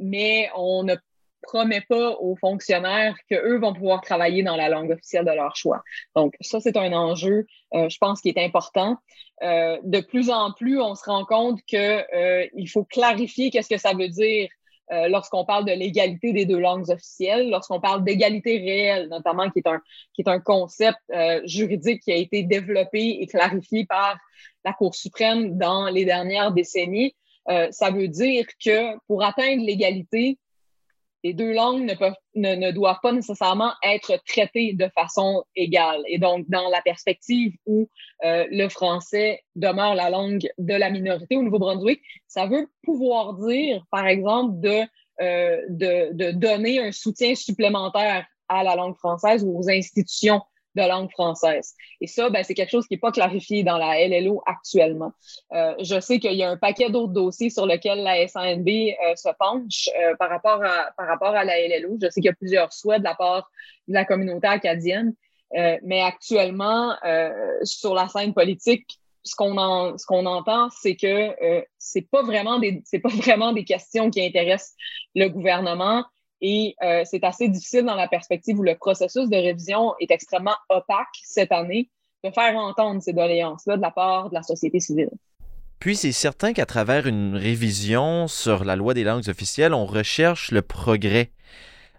mais 0.02 0.50
on 0.58 0.84
ne 0.84 0.96
promet 1.42 1.82
pas 1.82 2.12
aux 2.20 2.36
fonctionnaires 2.36 3.16
qu'eux 3.30 3.60
vont 3.60 3.74
pouvoir 3.74 4.02
travailler 4.02 4.44
dans 4.44 4.56
la 4.56 4.70
langue 4.70 4.92
officielle 4.92 5.26
de 5.26 5.32
leur 5.32 5.56
choix. 5.56 5.82
Donc, 6.16 6.36
ça, 6.42 6.60
c'est 6.60 6.78
un 6.78 6.94
enjeu, 6.94 7.46
euh, 7.74 7.90
je 7.90 7.98
pense, 7.98 8.22
qui 8.22 8.30
est 8.30 8.44
important. 8.44 8.98
Euh, 9.44 9.78
de 9.84 10.00
plus 10.00 10.30
en 10.30 10.52
plus, 10.52 10.80
on 10.82 10.96
se 10.96 11.06
rend 11.06 11.26
compte 11.26 11.62
qu'il 11.64 11.80
euh, 11.80 12.48
faut 12.72 12.86
clarifier 12.86 13.52
qu'est-ce 13.52 13.70
que 13.70 13.78
ça 13.78 13.94
veut 13.94 14.10
dire 14.10 14.50
euh, 14.92 15.10
lorsqu'on 15.10 15.46
parle 15.46 15.66
de 15.66 15.74
l'égalité 15.74 16.32
des 16.32 16.46
deux 16.46 16.60
langues 16.60 16.90
officielles, 16.90 17.50
lorsqu'on 17.50 17.80
parle 17.80 18.04
d'égalité 18.04 18.58
réelle, 18.58 19.10
notamment, 19.10 19.50
qui 19.50 19.60
est 19.60 19.68
un, 19.68 19.82
qui 20.14 20.22
est 20.22 20.30
un 20.30 20.40
concept 20.40 20.98
juridique 21.44 22.04
qui 22.04 22.12
a 22.12 22.16
été 22.16 22.44
développé 22.44 23.18
et 23.20 23.28
clarifié 23.28 23.86
par 23.86 24.18
la 24.64 24.74
Cour 24.74 24.96
suprême 24.96 25.58
dans 25.58 25.88
les 25.88 26.06
dernières 26.06 26.52
décennies. 26.52 27.16
Ça 27.48 27.92
veut 27.92 28.08
dire 28.08 28.46
que 28.64 28.98
pour 29.08 29.24
atteindre 29.24 29.64
l'égalité, 29.64 30.38
les 31.24 31.34
deux 31.34 31.54
langues 31.54 31.84
ne, 31.84 31.94
peuvent, 31.94 32.16
ne, 32.36 32.56
ne, 32.56 32.72
doivent 32.72 33.00
pas 33.02 33.12
nécessairement 33.12 33.72
être 33.84 34.20
traitées 34.28 34.74
de 34.74 34.90
façon 34.96 35.44
égale. 35.56 36.02
Et 36.08 36.20
donc, 36.20 36.46
dans 36.50 36.70
la 36.70 36.82
perspective 36.82 37.54
où 37.66 37.90
euh, 38.24 38.46
le 38.52 38.70
français 38.70 39.42
demeure 39.56 39.96
la 39.96 40.10
langue 40.10 40.48
de 40.58 40.74
la 40.74 40.90
minorité 40.90 41.36
au 41.36 41.42
Nouveau-Brunswick, 41.42 42.02
ça 42.28 42.46
veut 42.46 42.68
pouvoir 42.84 43.34
dire, 43.34 43.84
par 43.92 44.08
exemple, 44.08 44.60
de, 44.60 44.82
euh, 45.22 45.62
de, 45.70 46.14
de 46.14 46.32
donner 46.32 46.80
un 46.80 46.92
soutien 46.92 47.36
supplémentaire 47.36 48.26
à 48.50 48.64
la 48.64 48.76
langue 48.76 48.96
française 48.96 49.44
ou 49.44 49.60
aux 49.60 49.70
institutions 49.70 50.42
de 50.78 50.88
langue 50.88 51.12
française. 51.12 51.74
Et 52.00 52.08
ça, 52.08 52.30
ben, 52.30 52.44
c'est 52.44 52.54
quelque 52.54 52.70
chose 52.70 52.88
qui 52.88 52.94
n'est 52.94 53.00
pas 53.00 53.12
clarifié 53.12 53.64
dans 53.64 53.78
la 53.78 54.08
LLO 54.08 54.42
actuellement. 54.46 55.12
Euh, 55.54 55.74
je 55.80 56.00
sais 56.00 56.20
qu'il 56.20 56.34
y 56.34 56.44
a 56.44 56.50
un 56.50 56.58
paquet 56.58 56.90
d'autres 56.90 57.14
dossiers 57.14 57.50
sur 57.50 57.66
lesquels 57.66 58.04
la 58.04 58.28
SNB 58.28 58.68
euh, 58.68 59.16
se 59.16 59.30
penche 59.38 59.90
euh, 60.00 60.16
par, 60.18 60.30
rapport 60.30 60.64
à, 60.64 60.92
par 60.96 61.08
rapport 61.08 61.36
à 61.36 61.44
la 61.44 61.60
LLO. 61.68 61.98
Je 62.02 62.10
sais 62.10 62.22
qu'il 62.22 62.26
y 62.26 62.30
a 62.30 62.34
plusieurs 62.34 62.72
souhaits 62.72 63.00
de 63.00 63.04
la 63.04 63.16
part 63.16 63.50
de 63.88 63.94
la 63.94 64.06
communauté 64.06 64.48
acadienne, 64.48 65.14
euh, 65.56 65.78
mais 65.84 66.02
actuellement, 66.02 66.96
euh, 67.06 67.32
sur 67.64 67.94
la 67.94 68.08
scène 68.08 68.34
politique, 68.34 69.00
ce 69.24 69.36
qu'on 69.36 69.58
en, 69.58 69.98
ce 69.98 70.06
qu'on 70.06 70.26
entend, 70.26 70.70
c'est 70.70 70.96
que 70.96 71.36
c'est 71.78 72.10
pas 72.10 72.22
pas 72.22 73.10
vraiment 73.10 73.52
des 73.52 73.66
questions 73.66 74.10
qui 74.10 74.26
intéressent 74.26 74.74
le 75.16 75.28
gouvernement. 75.28 76.06
Et 76.42 76.76
euh, 76.84 77.04
c'est 77.06 77.24
assez 77.24 77.50
difficile 77.50 77.86
dans 77.86 77.96
la 77.96 78.08
perspective 78.08 78.60
où 78.60 78.64
le 78.64 78.76
processus 78.76 79.30
de 79.30 79.36
révision 79.36 79.94
est 80.00 80.12
extrêmement 80.12 80.56
opaque 80.70 81.08
cette 81.24 81.52
année 81.52 81.90
de 82.24 82.32
faire 82.32 82.56
entendre 82.56 83.02
ces 83.02 83.14
doléances-là 83.14 83.78
de 83.78 83.82
la 83.82 83.92
part 83.92 84.30
de 84.30 84.36
la 84.36 84.44
société 84.44 84.80
civile. 84.80 85.10
Puis 85.80 85.96
c'est 85.96 86.12
certain 86.12 86.54
qu'à 86.54 86.66
travers 86.66 87.06
une 87.08 87.36
révision 87.36 88.28
sur 88.28 88.66
la 88.66 88.76
loi 88.76 88.94
des 88.94 89.04
langues 89.04 89.30
officielles, 89.30 89.74
on 89.74 89.86
recherche 89.86 90.52
le 90.52 90.62
progrès. 90.62 91.32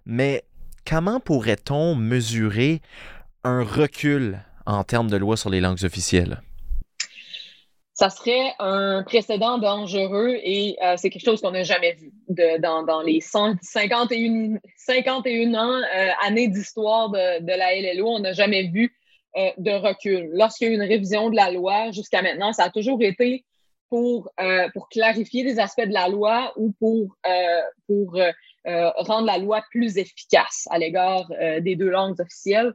Mais 0.04 0.42
comment 0.87 1.21
pourrait-on 1.21 1.95
mesurer 1.95 2.80
un 3.45 3.62
recul 3.62 4.40
en 4.66 4.83
termes 4.85 5.11
de 5.11 5.16
loi 5.16 5.37
sur 5.37 5.50
les 5.50 5.61
langues 5.61 5.85
officielles? 5.85 6.42
Ça 7.99 8.11
serait 8.11 8.55
un 8.61 9.02
précédent 9.02 9.59
dangereux 9.59 10.38
et 10.45 10.76
euh, 10.85 10.95
c'est 10.97 11.11
quelque 11.11 11.25
chose 11.25 11.40
qu'on 11.40 11.50
n'a 11.50 11.64
jamais 11.64 11.95
vu 11.95 12.12
dans, 12.61 13.02
les 13.05 13.21
151, 13.21 14.59
51 14.76 15.55
ans, 15.55 15.83
euh, 15.83 16.11
années 16.23 16.47
d'histoire 16.47 17.11
de, 17.11 17.45
la 17.45 17.75
LLO. 17.75 18.07
On 18.07 18.21
n'a 18.21 18.33
jamais 18.33 18.69
vu 18.69 18.97
euh, 19.37 19.50
de 19.59 19.73
recul. 19.73 20.31
Lorsqu'il 20.33 20.69
y 20.69 20.71
a 20.71 20.75
eu 20.75 20.76
une 20.76 20.88
révision 20.88 21.28
de 21.28 21.35
la 21.35 21.50
loi 21.50 21.90
jusqu'à 21.90 22.23
maintenant, 22.23 22.52
ça 22.52 22.64
a 22.64 22.71
toujours 22.71 23.02
été 23.02 23.45
pour, 23.90 24.31
clarifier 24.93 25.43
des 25.43 25.59
aspects 25.59 25.87
de 25.87 25.93
la 25.93 26.09
loi 26.09 26.52
ou 26.57 26.73
pour 26.78 27.17
rendre 28.64 29.26
la 29.26 29.38
loi 29.38 29.64
plus 29.73 29.97
efficace 29.97 30.69
à 30.71 30.78
l'égard 30.78 31.26
des 31.62 31.75
deux 31.75 31.88
langues 31.88 32.21
officielles. 32.21 32.75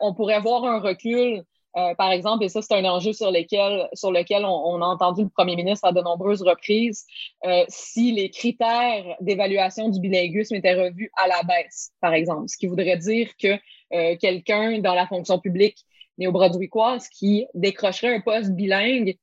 on 0.00 0.14
pourrait 0.14 0.40
voir 0.40 0.64
un 0.64 0.78
recul 0.78 1.42
euh, 1.76 1.94
par 1.96 2.10
exemple, 2.10 2.44
et 2.44 2.48
ça, 2.48 2.62
c'est 2.62 2.74
un 2.74 2.84
enjeu 2.84 3.12
sur, 3.12 3.30
lesquels, 3.30 3.88
sur 3.94 4.12
lequel 4.12 4.44
on, 4.44 4.48
on, 4.48 4.80
a 4.80 4.86
entendu 4.86 5.22
le 5.22 5.28
premier 5.28 5.56
ministre 5.56 5.86
à 5.86 5.92
de 5.92 6.00
nombreuses 6.00 6.42
reprises, 6.42 7.04
euh, 7.44 7.64
si 7.68 8.12
les 8.12 8.30
critères 8.30 9.16
d'évaluation 9.20 9.88
du 9.88 10.00
bilinguisme 10.00 10.54
étaient 10.54 10.74
revus 10.74 11.10
à 11.16 11.26
la 11.26 11.42
baisse, 11.42 11.92
par 12.00 12.14
exemple, 12.14 12.48
ce 12.48 12.56
qui 12.56 12.66
voudrait 12.66 12.98
dire 12.98 13.28
que 13.40 13.58
euh, 13.92 14.16
quelqu'un 14.20 14.78
dans 14.78 14.94
la 14.94 15.06
fonction 15.06 15.38
publique 15.38 15.78
néo-brunswickoise 16.18 17.08
qui 17.08 17.46
décrocherait 17.54 18.14
un 18.14 18.20
poste 18.20 18.50
bilingue 18.52 19.16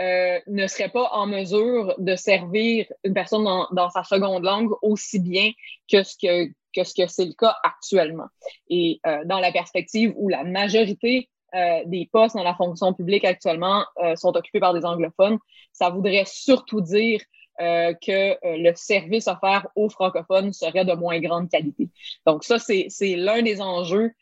euh, 0.00 0.38
ne 0.46 0.66
serait 0.68 0.90
pas 0.90 1.10
en 1.12 1.26
mesure 1.26 1.94
de 1.98 2.14
servir 2.14 2.86
une 3.02 3.14
personne 3.14 3.42
dans, 3.42 3.66
dans 3.72 3.90
sa 3.90 4.04
seconde 4.04 4.44
langue 4.44 4.70
aussi 4.80 5.18
bien 5.18 5.50
que 5.90 6.04
ce 6.04 6.14
que, 6.16 6.46
que 6.74 6.84
ce 6.84 6.94
que 6.94 7.08
c'est 7.08 7.24
le 7.24 7.32
cas 7.32 7.56
actuellement. 7.64 8.28
Et 8.70 9.00
euh, 9.06 9.24
dans 9.24 9.40
la 9.40 9.50
perspective 9.50 10.12
où 10.16 10.28
la 10.28 10.44
majorité 10.44 11.28
euh, 11.54 11.82
des 11.86 12.08
postes 12.12 12.36
dans 12.36 12.42
la 12.42 12.54
fonction 12.54 12.92
publique 12.92 13.24
actuellement 13.24 13.84
euh, 14.02 14.16
sont 14.16 14.36
occupés 14.36 14.60
par 14.60 14.74
des 14.74 14.84
anglophones. 14.84 15.38
Ça 15.72 15.90
voudrait 15.90 16.24
surtout 16.26 16.80
dire 16.80 17.20
que 17.60 18.38
le 18.56 18.72
service 18.76 19.26
offert 19.26 19.66
aux 19.74 19.88
francophones 19.88 20.52
serait 20.52 20.84
de 20.84 20.92
moins 20.92 21.18
grande 21.18 21.50
qualité. 21.50 21.88
Donc 22.24 22.44
ça, 22.44 22.60
c'est 22.60 23.16
l'un 23.16 23.42
des 23.42 23.60
enjeux 23.60 24.12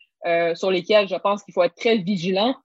sur 0.55 0.71
lesquels 0.71 1.07
je 1.07 1.13
pense 1.13 1.43
qu'il 1.43 1.53
faut 1.53 1.61
être 1.61 1.75
très 1.75 1.97
vigilant 1.97 2.55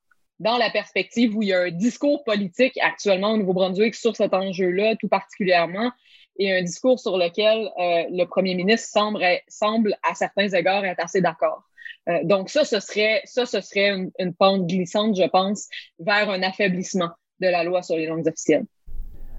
dans 0.43 0.57
la 0.57 0.71
perspective 0.71 1.37
où 1.37 1.43
il 1.43 1.51
y 1.51 1.53
a 1.53 1.61
un 1.61 1.71
discours 1.71 2.25
politique 2.25 2.79
actuellement 2.81 3.33
au 3.33 3.37
Nouveau-Brunswick 3.37 3.95
sur 3.95 4.17
cet 4.17 4.35
enjeu-là, 4.35 4.97
tout 4.97 5.09
particulièrement, 5.09 5.93
et 6.39 6.53
un 6.53 6.63
discours 6.63 6.99
sur 6.99 7.17
lequel 7.17 7.71
euh, 7.79 8.05
le 8.11 8.25
premier 8.25 8.55
ministre 8.55 8.89
semble, 8.89 9.25
semble, 9.49 9.97
à 10.03 10.15
certains 10.15 10.49
égards, 10.49 10.85
être 10.85 11.03
assez 11.03 11.21
d'accord. 11.21 11.63
Euh, 12.09 12.19
donc 12.25 12.49
ça, 12.49 12.65
ce 12.65 12.81
serait, 12.81 13.23
ça, 13.25 13.47
ce 13.47 13.61
serait 13.61 13.91
une, 13.91 14.11
une, 14.19 14.35
pente 14.35 14.67
glissante, 14.67 15.17
je 15.17 15.29
pense, 15.29 15.69
vers 15.99 16.31
un 16.31 16.43
affaiblissement 16.43 17.11
de 17.41 17.49
la 17.49 17.65
loi 17.65 17.83
sur 17.83 17.97
les 17.97 18.07
langues 18.07 18.27
officielles. 18.27 18.65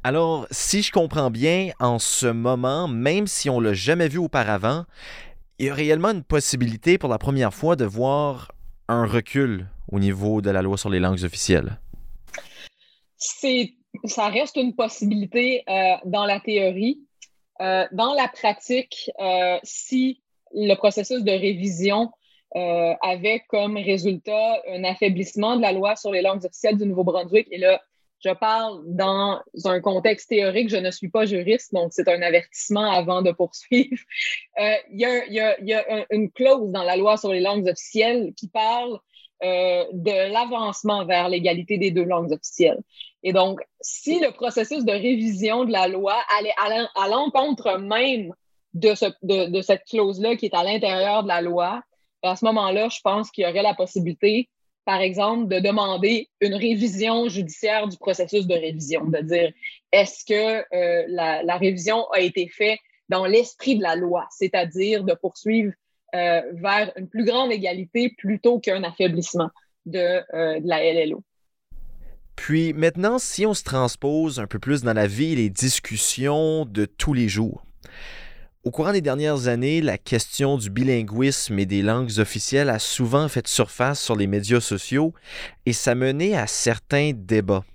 Alors, 0.03 0.47
si 0.51 0.81
je 0.81 0.91
comprends 0.91 1.31
bien, 1.31 1.71
en 1.79 1.99
ce 1.99 2.27
moment, 2.27 2.87
même 2.87 3.27
si 3.27 3.49
on 3.49 3.59
l'a 3.59 3.73
jamais 3.73 4.07
vu 4.07 4.17
auparavant, 4.17 4.85
il 5.59 5.67
y 5.67 5.69
a 5.69 5.73
réellement 5.73 6.09
une 6.09 6.23
possibilité 6.23 6.97
pour 6.97 7.09
la 7.09 7.17
première 7.17 7.53
fois 7.53 7.75
de 7.75 7.85
voir 7.85 8.51
un 8.87 9.05
recul 9.05 9.67
au 9.91 9.99
niveau 9.99 10.41
de 10.41 10.49
la 10.49 10.61
loi 10.61 10.77
sur 10.77 10.89
les 10.89 10.99
langues 10.99 11.23
officielles? 11.23 11.79
C'est, 13.17 13.73
ça 14.05 14.27
reste 14.27 14.57
une 14.57 14.75
possibilité 14.75 15.63
euh, 15.69 15.95
dans 16.05 16.25
la 16.25 16.39
théorie. 16.39 16.99
Euh, 17.61 17.85
dans 17.91 18.13
la 18.13 18.27
pratique, 18.27 19.11
euh, 19.19 19.57
si 19.63 20.21
le 20.53 20.75
processus 20.75 21.23
de 21.23 21.31
révision 21.31 22.11
avait 22.55 23.41
comme 23.47 23.77
résultat 23.77 24.61
un 24.69 24.83
affaiblissement 24.83 25.55
de 25.55 25.61
la 25.61 25.71
loi 25.71 25.95
sur 25.95 26.11
les 26.11 26.21
langues 26.21 26.45
officielles 26.45 26.77
du 26.77 26.85
Nouveau-Brunswick, 26.85 27.47
et 27.51 27.57
là, 27.57 27.81
je 28.23 28.29
parle 28.29 28.81
dans 28.85 29.41
un 29.65 29.81
contexte 29.81 30.29
théorique, 30.29 30.69
je 30.69 30.77
ne 30.77 30.91
suis 30.91 31.09
pas 31.09 31.25
juriste, 31.25 31.73
donc 31.73 31.91
c'est 31.91 32.07
un 32.07 32.21
avertissement 32.21 32.89
avant 32.89 33.21
de 33.21 33.31
poursuivre. 33.31 34.01
Il 34.59 34.99
y 34.99 35.05
a, 35.05 35.25
y 35.25 35.39
a, 35.39 35.61
y 35.61 35.73
a 35.73 36.05
une 36.09 36.31
clause 36.31 36.71
dans 36.71 36.83
la 36.83 36.95
loi 36.95 37.17
sur 37.17 37.33
les 37.33 37.41
langues 37.41 37.67
officielles 37.67 38.33
qui 38.35 38.47
parle 38.47 38.99
euh, 39.43 39.83
de 39.91 40.31
l'avancement 40.31 41.05
vers 41.05 41.27
l'égalité 41.27 41.77
des 41.77 41.91
deux 41.91 42.05
langues 42.05 42.31
officielles. 42.31 42.81
Et 43.23 43.33
donc, 43.33 43.59
si 43.81 44.19
le 44.19 44.31
processus 44.31 44.85
de 44.85 44.91
révision 44.91 45.65
de 45.65 45.71
la 45.71 45.89
loi 45.89 46.15
allait 46.37 46.53
à 46.95 47.07
l'encontre 47.09 47.77
même 47.77 48.33
de, 48.73 48.95
ce, 48.95 49.05
de, 49.21 49.49
de 49.49 49.61
cette 49.61 49.83
clause-là 49.83 50.37
qui 50.37 50.45
est 50.45 50.55
à 50.55 50.63
l'intérieur 50.63 51.23
de 51.23 51.27
la 51.27 51.41
loi, 51.41 51.81
à 52.23 52.35
ce 52.35 52.45
moment-là, 52.45 52.89
je 52.89 52.99
pense 53.03 53.29
qu'il 53.31 53.45
y 53.45 53.47
aurait 53.47 53.61
la 53.61 53.73
possibilité, 53.73 54.49
par 54.85 55.01
exemple, 55.01 55.47
de 55.47 55.59
demander 55.59 56.29
une 56.41 56.55
révision 56.55 57.27
judiciaire 57.29 57.87
du 57.87 57.97
processus 57.97 58.47
de 58.47 58.53
révision, 58.53 59.05
de 59.05 59.19
dire 59.19 59.51
est-ce 59.91 60.25
que 60.25 60.63
euh, 60.75 61.05
la, 61.07 61.57
révision 61.57 62.09
a 62.11 62.19
été 62.19 62.47
faite 62.47 62.79
dans 63.09 63.25
l'esprit 63.25 63.77
de 63.77 63.83
la 63.83 63.95
loi, 63.95 64.27
c'est-à-dire 64.31 65.03
de 65.03 65.13
poursuivre 65.13 65.73
euh, 66.15 66.41
vers 66.53 66.91
une 66.95 67.07
plus 67.07 67.25
grande 67.25 67.51
égalité 67.51 68.13
plutôt 68.17 68.59
qu'un 68.59 68.83
affaiblissement 68.83 69.49
de, 69.85 70.21
euh, 70.33 70.59
de, 70.59 70.67
la 70.67 70.93
LLO. 70.93 71.23
Puis 72.35 72.73
maintenant, 72.73 73.19
si 73.19 73.45
on 73.45 73.53
se 73.53 73.63
transpose 73.63 74.39
un 74.39 74.47
peu 74.47 74.59
plus 74.59 74.81
dans 74.81 74.93
la 74.93 75.07
vie 75.07 75.33
et 75.33 75.35
les 75.35 75.49
discussions 75.49 76.65
de 76.65 76.85
tous 76.85 77.13
les 77.13 77.29
jours. 77.29 77.65
Au 78.65 78.71
courant 78.71 78.93
des 78.93 79.01
dernières 79.01 79.49
années, 79.49 79.81
la 79.81 79.97
question 79.97 80.57
du 80.57 80.69
bilinguisme 80.69 81.59
et 81.59 81.65
des 81.65 81.81
langues 81.81 82.17
officielles 82.19 82.69
a 82.69 82.79
souvent 82.79 83.27
fait 83.27 83.45
surface 83.45 84.01
sur 84.01 84.15
les 84.15 84.25
médias 84.25 84.61
sociaux 84.61 85.13
et 85.65 85.73
ça 85.73 85.95
menait 85.95 86.35
à 86.35 86.47
certains 86.47 87.11
débats 87.13 87.65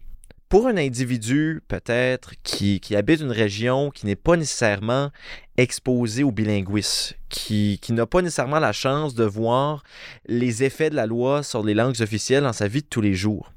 pour 0.49 0.67
un 0.67 0.79
individu, 0.79 1.61
peut-être, 1.69 2.33
qui, 2.43 2.81
habite 2.97 3.21
une 3.21 3.33
région 3.33 3.91
qui 3.91 4.07
n'est 4.07 4.17
pas 4.17 4.39
nécessairement 4.39 5.11
exposée 5.59 6.25
au 6.25 6.33
bilinguisme, 6.33 7.17
qui, 7.29 7.79
qui 7.83 7.93
n'a 7.93 8.07
pas 8.07 8.23
nécessairement 8.23 8.59
la 8.59 8.73
chance 8.73 9.15
de 9.15 9.25
voir 9.25 9.83
les 10.25 10.65
effets 10.65 10.89
de 10.89 10.97
la 10.97 11.05
loi 11.05 11.43
sur 11.43 11.63
les 11.63 11.75
langues 11.75 12.01
officielles 12.01 12.45
dans 12.45 12.55
sa 12.55 12.67
vie 12.67 12.81
de 12.81 12.87
tous 12.87 13.03
les 13.03 13.13
jours, 13.13 13.53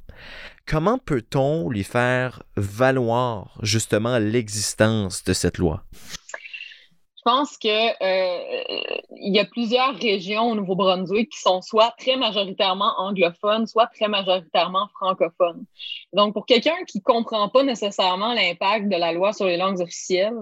comment 0.65 0.97
peut-on 0.97 1.69
lui 1.69 1.85
faire 1.85 2.43
valoir 2.57 3.57
justement 3.63 4.17
l'existence 4.17 5.23
de 5.23 5.31
cette 5.31 5.59
loi? 5.59 5.85
Je 7.23 7.29
pense 7.29 7.55
que 7.55 7.67
euh, 7.67 8.63
il 9.15 9.35
y 9.35 9.37
a 9.37 9.45
plusieurs 9.45 9.95
régions 9.95 10.49
au 10.49 10.55
Nouveau-Brunswick 10.55 11.29
qui 11.29 11.39
sont 11.39 11.61
soit 11.61 11.93
très 11.99 12.15
majoritairement 12.15 12.93
anglophones, 12.97 13.67
soit 13.67 13.85
très 13.93 14.07
majoritairement 14.07 14.87
francophones. 14.95 15.65
Donc, 16.13 16.33
pour 16.33 16.47
quelqu'un 16.47 16.83
qui 16.87 16.99
comprend 16.99 17.47
pas 17.49 17.61
nécessairement 17.61 18.33
l'impact 18.33 18.87
de 18.89 18.95
la 18.95 19.11
loi 19.11 19.33
sur 19.33 19.45
les 19.45 19.57
langues 19.57 19.81
officielles, 19.81 20.33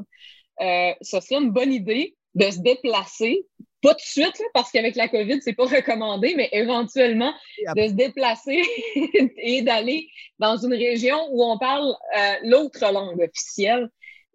euh, 0.61 0.93
ce 1.01 1.19
serait 1.19 1.43
une 1.43 1.51
bonne 1.51 1.73
idée 1.73 2.15
de 2.35 2.49
se 2.49 2.59
déplacer, 2.59 3.45
pas 3.81 3.89
tout 3.89 3.97
de 3.97 4.23
suite, 4.23 4.41
parce 4.53 4.71
qu'avec 4.71 4.95
la 4.95 5.09
COVID, 5.09 5.41
c'est 5.41 5.51
pas 5.51 5.65
recommandé, 5.75 6.33
mais 6.37 6.47
éventuellement 6.53 7.33
de 7.75 7.87
se 7.89 7.93
déplacer 7.93 8.63
et 9.37 9.63
d'aller 9.63 10.07
dans 10.37 10.55
une 10.55 10.75
région 10.75 11.17
où 11.31 11.43
on 11.43 11.57
parle 11.57 11.93
euh, 12.17 12.33
l'autre 12.43 12.89
langue 12.89 13.19
officielle 13.19 13.89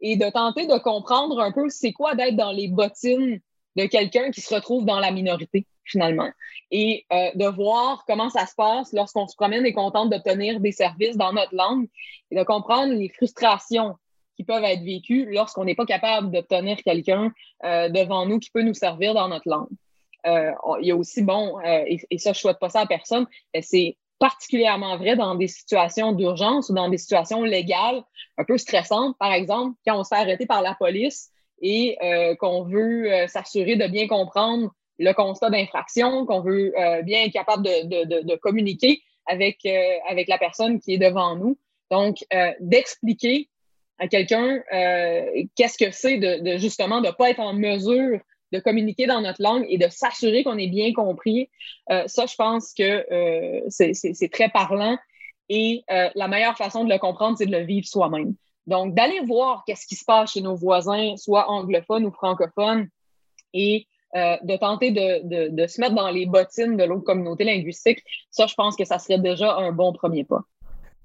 et 0.04 0.16
de 0.16 0.28
tenter 0.28 0.66
de 0.66 0.78
comprendre 0.78 1.40
un 1.40 1.50
peu 1.50 1.70
c'est 1.70 1.92
quoi 1.92 2.14
d'être 2.14 2.36
dans 2.36 2.52
les 2.52 2.68
bottines 2.68 3.40
de 3.74 3.86
quelqu'un 3.86 4.30
qui 4.30 4.42
se 4.42 4.54
retrouve 4.54 4.84
dans 4.84 5.00
la 5.00 5.10
minorité, 5.10 5.66
finalement. 5.82 6.28
Et 6.70 7.06
euh, 7.10 7.30
de 7.34 7.46
voir 7.46 8.04
comment 8.06 8.28
ça 8.28 8.44
se 8.44 8.54
passe 8.54 8.92
lorsqu'on 8.92 9.26
se 9.26 9.34
promène 9.34 9.64
et 9.64 9.72
contente 9.72 10.10
d'obtenir 10.10 10.60
des 10.60 10.72
services 10.72 11.16
dans 11.16 11.32
notre 11.32 11.54
langue 11.54 11.88
et 12.30 12.36
de 12.36 12.42
comprendre 12.44 12.92
les 12.92 13.08
frustrations 13.08 13.94
qui 14.36 14.44
peuvent 14.44 14.62
être 14.62 14.82
vécues 14.82 15.26
lorsqu'on 15.32 15.64
n'est 15.64 15.74
pas 15.74 15.86
capable 15.86 16.30
d'obtenir 16.30 16.76
quelqu'un 16.84 17.32
euh, 17.64 17.88
devant 17.88 18.26
nous 18.26 18.38
qui 18.38 18.50
peut 18.50 18.62
nous 18.62 18.74
servir 18.74 19.14
dans 19.14 19.28
notre 19.28 19.48
langue. 19.48 19.70
Euh, 20.26 20.52
il 20.80 20.86
y 20.86 20.90
a 20.90 20.96
aussi, 20.96 21.22
bon, 21.22 21.60
et, 21.64 21.98
et, 22.10 22.18
ça, 22.18 22.34
je 22.34 22.40
souhaite 22.40 22.58
pas 22.58 22.68
ça 22.68 22.80
à 22.80 22.86
personne, 22.86 23.26
c'est 23.62 23.96
particulièrement 24.24 24.96
vrai 24.96 25.16
dans 25.16 25.34
des 25.34 25.48
situations 25.48 26.12
d'urgence 26.12 26.70
ou 26.70 26.72
dans 26.72 26.88
des 26.88 26.96
situations 26.96 27.42
légales 27.42 28.02
un 28.38 28.44
peu 28.44 28.56
stressantes, 28.56 29.18
par 29.18 29.34
exemple, 29.34 29.76
quand 29.86 30.00
on 30.00 30.02
se 30.02 30.08
fait 30.08 30.22
arrêter 30.22 30.46
par 30.46 30.62
la 30.62 30.74
police 30.74 31.28
et 31.60 31.98
euh, 32.02 32.34
qu'on 32.36 32.62
veut 32.62 33.12
euh, 33.12 33.26
s'assurer 33.26 33.76
de 33.76 33.86
bien 33.86 34.06
comprendre 34.06 34.72
le 34.98 35.12
constat 35.12 35.50
d'infraction, 35.50 36.24
qu'on 36.24 36.40
veut 36.40 36.72
euh, 36.74 37.02
bien 37.02 37.24
être 37.24 37.34
capable 37.34 37.64
de, 37.64 38.22
de, 38.22 38.36
communiquer 38.36 39.02
avec, 39.26 39.58
avec 40.08 40.26
la 40.28 40.38
personne 40.38 40.80
qui 40.80 40.94
est 40.94 40.98
devant 40.98 41.36
nous. 41.36 41.58
Donc, 41.90 42.24
d'expliquer 42.60 43.50
à 43.98 44.08
quelqu'un 44.08 44.62
qu'est-ce 45.54 45.76
que 45.76 45.90
c'est 45.90 46.16
de, 46.16 46.56
justement 46.56 47.00
de 47.02 47.08
ne 47.08 47.12
pas 47.12 47.28
être 47.30 47.40
en 47.40 47.52
mesure 47.52 48.20
de 48.54 48.60
communiquer 48.60 49.06
dans 49.06 49.20
notre 49.20 49.42
langue 49.42 49.66
et 49.68 49.78
de 49.78 49.88
s'assurer 49.88 50.44
qu'on 50.44 50.56
est 50.58 50.68
bien 50.68 50.92
compris. 50.92 51.50
Euh, 51.90 52.04
ça, 52.06 52.26
je 52.26 52.36
pense 52.36 52.72
que 52.72 52.82
euh, 53.12 53.60
c'est 53.68 54.32
très 54.32 54.48
parlant. 54.48 54.96
Et 55.48 55.84
euh, 55.90 56.08
la 56.14 56.28
meilleure 56.28 56.56
façon 56.56 56.84
de 56.84 56.92
le 56.92 56.98
comprendre, 56.98 57.36
c'est 57.36 57.46
de 57.46 57.52
le 57.52 57.64
vivre 57.64 57.86
soi-même. 57.86 58.34
Donc, 58.66 58.94
d'aller 58.94 59.20
voir 59.20 59.64
qu'est-ce 59.66 59.86
qui 59.86 59.96
se 59.96 60.04
passe 60.04 60.32
chez 60.32 60.40
nos 60.40 60.54
voisins, 60.54 61.16
soit 61.16 61.50
anglophones 61.50 62.06
ou 62.06 62.12
francophones, 62.12 62.88
et 63.52 63.86
de 64.14 64.56
tenter 64.56 64.92
de, 64.92 65.66
se 65.66 65.80
mettre 65.80 65.96
dans 65.96 66.08
les 66.08 66.26
bottines 66.26 66.76
de 66.76 66.84
l'autre 66.84 67.04
communauté 67.04 67.42
linguistique, 67.42 67.98
ça, 68.30 68.46
je 68.46 68.54
pense 68.54 68.76
que 68.76 68.84
ça 68.84 69.00
serait 69.00 69.18
déjà 69.18 69.56
un 69.56 69.72
bon 69.72 69.92
premier 69.92 70.22
pas. 70.22 70.44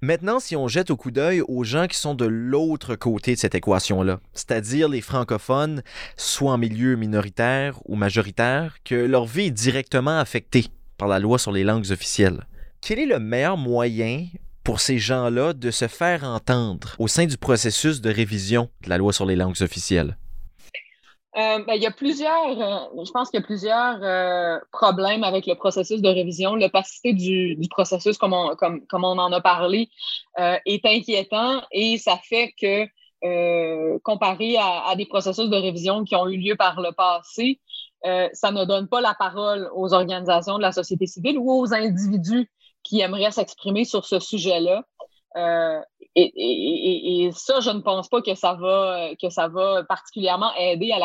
Maintenant, 0.01 0.39
si 0.39 0.55
on 0.55 0.69
jette 0.69 0.91
au 0.91 0.95
coup 0.95 1.11
d'œil 1.11 1.41
aux 1.41 1.65
gens 1.65 1.87
qui 1.87 1.97
sont 1.97 2.15
de 2.15 2.25
l'autre 2.25 2.95
côté 2.95 3.35
de 3.35 3.39
cette 3.39 3.53
équation-là, 3.53 4.21
c'est-à-dire 4.33 4.87
les 4.87 5.01
francophones, 5.01 5.83
soit 6.15 6.53
en 6.53 6.57
milieu 6.57 6.95
minoritaire 6.95 7.77
ou 7.83 7.97
majoritaire, 7.97 8.77
que 8.85 8.95
leur 8.95 9.25
vie 9.25 9.47
est 9.47 9.51
directement 9.51 10.17
affectée 10.17 10.67
par 10.97 11.09
la 11.09 11.19
loi 11.19 11.37
sur 11.37 11.51
les 11.51 11.65
langues 11.65 11.91
officielles, 11.91 12.45
quel 12.79 12.99
est 12.99 13.05
le 13.05 13.19
meilleur 13.19 13.57
moyen 13.57 14.27
pour 14.63 14.79
ces 14.79 14.99
gens-là 14.99 15.51
de 15.51 15.69
se 15.69 15.89
faire 15.89 16.23
entendre 16.23 16.95
au 16.97 17.09
sein 17.09 17.25
du 17.25 17.35
processus 17.35 17.99
de 17.99 18.09
révision 18.09 18.69
de 18.83 18.89
la 18.89 18.97
loi 18.97 19.11
sur 19.11 19.25
les 19.25 19.35
langues 19.35 19.61
officielles? 19.61 20.17
Euh, 21.37 21.63
ben, 21.63 21.73
il 21.75 21.81
y 21.83 21.85
a 21.85 21.91
plusieurs, 21.91 22.59
euh, 22.59 23.03
je 23.05 23.11
pense 23.11 23.29
qu'il 23.29 23.39
y 23.39 23.43
a 23.43 23.45
plusieurs 23.45 23.99
euh, 24.01 24.59
problèmes 24.71 25.23
avec 25.23 25.45
le 25.45 25.53
processus 25.55 26.01
de 26.01 26.09
révision. 26.09 26.55
L'opacité 26.55 27.13
du, 27.13 27.55
processus, 27.69 28.17
comme 28.17 28.33
on, 28.33 28.99
en 29.03 29.31
a 29.31 29.41
parlé, 29.41 29.89
est 30.37 30.85
inquiétant 30.85 31.61
et 31.71 31.97
ça 31.97 32.17
fait 32.17 32.53
que, 32.59 32.87
comparé 33.99 34.57
à, 34.57 34.95
des 34.95 35.05
processus 35.05 35.49
de 35.49 35.55
révision 35.55 36.03
qui 36.03 36.15
ont 36.15 36.27
eu 36.27 36.37
lieu 36.37 36.55
par 36.55 36.81
le 36.81 36.91
passé, 36.93 37.59
ça 38.03 38.51
ne 38.51 38.65
donne 38.65 38.87
pas 38.87 39.01
la 39.01 39.13
parole 39.13 39.69
aux 39.75 39.93
organisations 39.93 40.57
de 40.57 40.63
la 40.63 40.71
société 40.71 41.05
civile 41.05 41.37
ou 41.37 41.51
aux 41.51 41.73
individus 41.73 42.49
qui 42.81 43.01
aimeraient 43.01 43.31
s'exprimer 43.31 43.85
sur 43.85 44.05
ce 44.05 44.19
sujet-là. 44.19 44.83
Euh, 45.37 45.79
et, 46.15 47.29
ça, 47.33 47.59
je 47.59 47.69
ne 47.69 47.81
pense 47.81 48.09
pas 48.09 48.21
que 48.21 48.35
ça 48.35 48.53
va, 48.55 49.09
que 49.21 49.29
ça 49.29 49.47
va 49.47 49.83
particulièrement 49.83 50.53
aider 50.55 50.91
à 50.91 50.99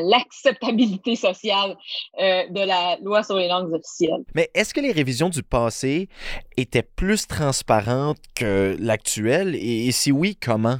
l'acceptabilité 0.00 1.16
sociale 1.16 1.76
euh, 2.20 2.48
de 2.48 2.60
la 2.60 2.96
loi 3.02 3.22
sur 3.22 3.36
les 3.36 3.48
langues 3.48 3.72
officielles. 3.72 4.24
Mais 4.34 4.50
est-ce 4.54 4.74
que 4.74 4.80
les 4.80 4.92
révisions 4.92 5.28
du 5.28 5.42
passé 5.42 6.08
étaient 6.56 6.82
plus 6.82 7.26
transparentes 7.26 8.20
que 8.34 8.76
l'actuelle? 8.78 9.54
Et, 9.54 9.90
si 9.92 10.12
oui, 10.12 10.36
comment? 10.36 10.78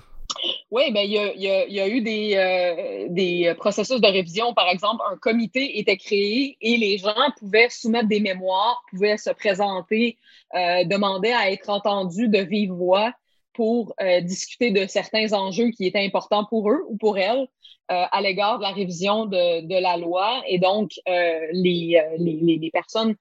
Oui, 0.70 0.92
ben, 0.92 1.00
il, 1.00 1.12
y 1.12 1.80
a, 1.80 1.88
eu 1.88 2.00
des, 2.02 2.34
euh, 2.36 3.06
des 3.08 3.54
processus 3.56 4.00
de 4.00 4.06
révision. 4.06 4.52
Par 4.52 4.68
exemple, 4.68 5.02
un 5.10 5.16
comité 5.16 5.78
était 5.78 5.96
créé 5.96 6.58
et 6.60 6.76
les 6.76 6.98
gens 6.98 7.14
pouvaient 7.38 7.70
soumettre 7.70 8.08
des 8.08 8.20
mémoires, 8.20 8.82
pouvaient 8.90 9.16
se 9.16 9.30
présenter, 9.30 10.18
euh, 10.54 10.84
demander 10.84 11.30
à 11.30 11.50
être 11.50 11.70
entendus 11.70 12.28
de 12.28 12.40
vive 12.40 12.72
voix 12.72 13.12
pour 13.54 13.94
euh, 14.00 14.20
discuter 14.20 14.70
de 14.70 14.86
certains 14.86 15.32
enjeux 15.32 15.70
qui 15.70 15.86
étaient 15.86 16.04
importants 16.04 16.44
pour 16.44 16.70
eux 16.70 16.84
ou 16.88 16.96
pour 16.96 17.18
elles 17.18 17.48
à 17.90 18.20
l'égard 18.20 18.58
de 18.58 18.64
la 18.64 18.72
révision 18.72 19.24
de, 19.24 19.80
la 19.80 19.96
loi. 19.96 20.42
Et 20.46 20.58
donc, 20.58 20.90
les, 21.06 22.70
personnes 22.70 23.14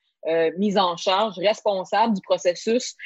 mises 0.58 0.78
en 0.78 0.98
charge, 0.98 1.38
responsables 1.38 2.14
du 2.14 2.22
processus, 2.22 2.98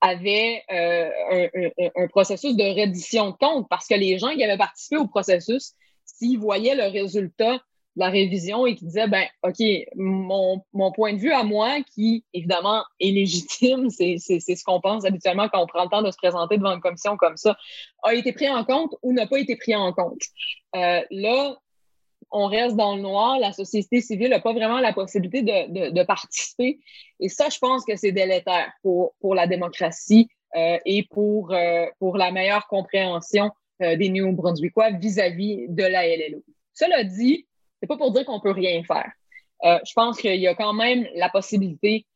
avait 0.00 0.62
euh, 0.70 1.48
un, 1.96 2.06
processus 2.08 2.56
de 2.56 2.64
reddition 2.64 3.30
de 3.30 3.36
compte 3.36 3.66
parce 3.68 3.86
que 3.86 3.94
les 3.94 4.18
gens 4.18 4.34
qui 4.34 4.44
avaient 4.44 4.58
participé 4.58 4.96
au 4.96 5.06
processus, 5.06 5.72
s'ils 6.04 6.38
voyaient 6.38 6.74
le 6.74 6.90
résultat 6.90 7.54
de 7.54 7.60
la 8.00 8.10
révision 8.10 8.66
et 8.66 8.74
qui 8.74 8.84
disaient, 8.84 9.08
ben, 9.08 9.26
OK, 9.42 9.56
mon, 9.94 10.62
point 10.94 11.14
de 11.14 11.18
vue 11.18 11.32
à 11.32 11.44
moi, 11.44 11.78
qui 11.94 12.24
évidemment 12.34 12.84
est 13.00 13.10
légitime, 13.10 13.88
c'est 13.90 14.18
ce 14.18 14.64
qu'on 14.64 14.80
pense 14.80 15.04
habituellement 15.04 15.48
quand 15.48 15.62
on 15.62 15.66
prend 15.66 15.84
le 15.84 15.90
temps 15.90 16.02
de 16.02 16.10
se 16.10 16.16
présenter 16.18 16.58
devant 16.58 16.74
une 16.74 16.80
commission 16.80 17.16
comme 17.16 17.36
ça, 17.36 17.56
a 18.02 18.14
été 18.14 18.32
pris 18.32 18.48
en 18.48 18.64
compte 18.64 18.94
ou 19.02 19.12
n'a 19.12 19.26
pas 19.26 19.38
été 19.38 19.56
pris 19.56 19.74
en 19.74 19.92
compte. 19.92 20.22
Euh, 20.74 21.00
là, 21.10 21.56
on 22.30 22.46
reste 22.46 22.76
dans 22.76 22.96
le 22.96 23.02
noir, 23.02 23.38
la 23.38 23.52
société 23.52 24.00
civile 24.00 24.30
n'a 24.30 24.40
pas 24.40 24.52
vraiment 24.52 24.80
la 24.80 24.92
possibilité 24.92 25.42
de, 25.42 26.02
participer. 26.04 26.80
Et 27.20 27.28
ça, 27.28 27.48
je 27.48 27.58
pense 27.58 27.84
que 27.84 27.96
c'est 27.96 28.12
délétère 28.12 28.72
pour, 28.82 29.14
pour 29.20 29.34
la 29.34 29.46
démocratie 29.46 30.28
euh, 30.56 30.78
et 30.84 31.04
pour, 31.10 31.52
euh, 31.52 31.86
pour 31.98 32.16
la 32.16 32.30
meilleure 32.30 32.66
compréhension 32.66 33.50
euh, 33.82 33.96
des 33.96 34.08
Néo-Brunswickois 34.08 34.92
vis-à-vis 34.92 35.66
de 35.68 35.82
la 35.82 36.06
LLO. 36.06 36.42
Cela 36.72 37.04
dit, 37.04 37.46
c'est 37.80 37.86
pas 37.86 37.96
pour 37.96 38.12
dire 38.12 38.24
qu'on 38.24 38.40
peut 38.40 38.52
rien 38.52 38.82
faire. 38.84 39.10
je 39.62 39.92
pense 39.94 40.18
qu'il 40.18 40.40
y 40.40 40.46
a 40.46 40.54
quand 40.54 40.72
même 40.72 41.06
la 41.14 41.28
possibilité 41.28 42.06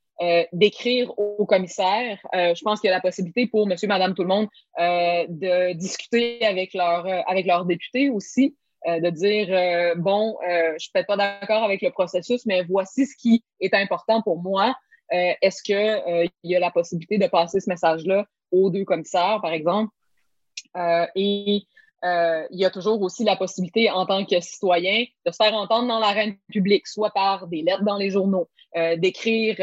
d'écrire 0.52 1.18
au 1.18 1.46
commissaire. 1.46 2.18
je 2.34 2.62
pense 2.62 2.78
qu'il 2.78 2.88
y 2.88 2.92
a 2.92 2.96
la 2.96 3.00
possibilité 3.00 3.46
pour 3.46 3.66
monsieur, 3.66 3.88
madame, 3.88 4.14
tout 4.14 4.22
le 4.22 4.28
monde 4.28 4.48
de 4.78 5.72
discuter 5.72 6.44
avec 6.44 6.74
leurs 6.74 7.64
députés 7.64 8.10
aussi. 8.10 8.54
Euh, 8.88 8.98
de 8.98 9.10
dire 9.10 9.48
euh, 9.50 9.94
bon, 9.94 10.38
euh, 10.42 10.72
je 10.74 10.78
suis 10.78 10.90
peut-être 10.90 11.06
pas 11.06 11.18
d'accord 11.18 11.62
avec 11.64 11.82
le 11.82 11.90
processus, 11.90 12.46
mais 12.46 12.62
voici 12.62 13.04
ce 13.04 13.14
qui 13.14 13.44
est 13.60 13.74
important 13.74 14.22
pour 14.22 14.42
moi. 14.42 14.74
Est-ce 15.12 15.64
que 15.64 16.24
il 16.44 16.50
y 16.50 16.54
a 16.54 16.60
la 16.60 16.70
possibilité 16.70 17.18
de 17.18 17.26
passer 17.26 17.58
ce 17.58 17.68
message-là 17.68 18.26
aux 18.52 18.70
deux 18.70 18.84
commissaires, 18.84 19.40
par 19.42 19.52
exemple? 19.52 19.92
et 21.16 21.66
il 22.04 22.46
y 22.52 22.64
a 22.64 22.70
toujours 22.70 23.02
aussi 23.02 23.24
la 23.24 23.34
possibilité, 23.34 23.90
en 23.90 24.06
tant 24.06 24.24
que 24.24 24.38
citoyen, 24.38 25.04
de 25.26 25.32
se 25.32 25.36
faire 25.36 25.52
entendre 25.54 25.88
dans 25.88 25.98
l'arène 25.98 26.36
publique, 26.52 26.86
soit 26.86 27.10
par 27.10 27.48
des 27.48 27.62
lettres 27.62 27.82
dans 27.82 27.96
les 27.96 28.10
journaux, 28.10 28.48
d'écrire 28.98 29.56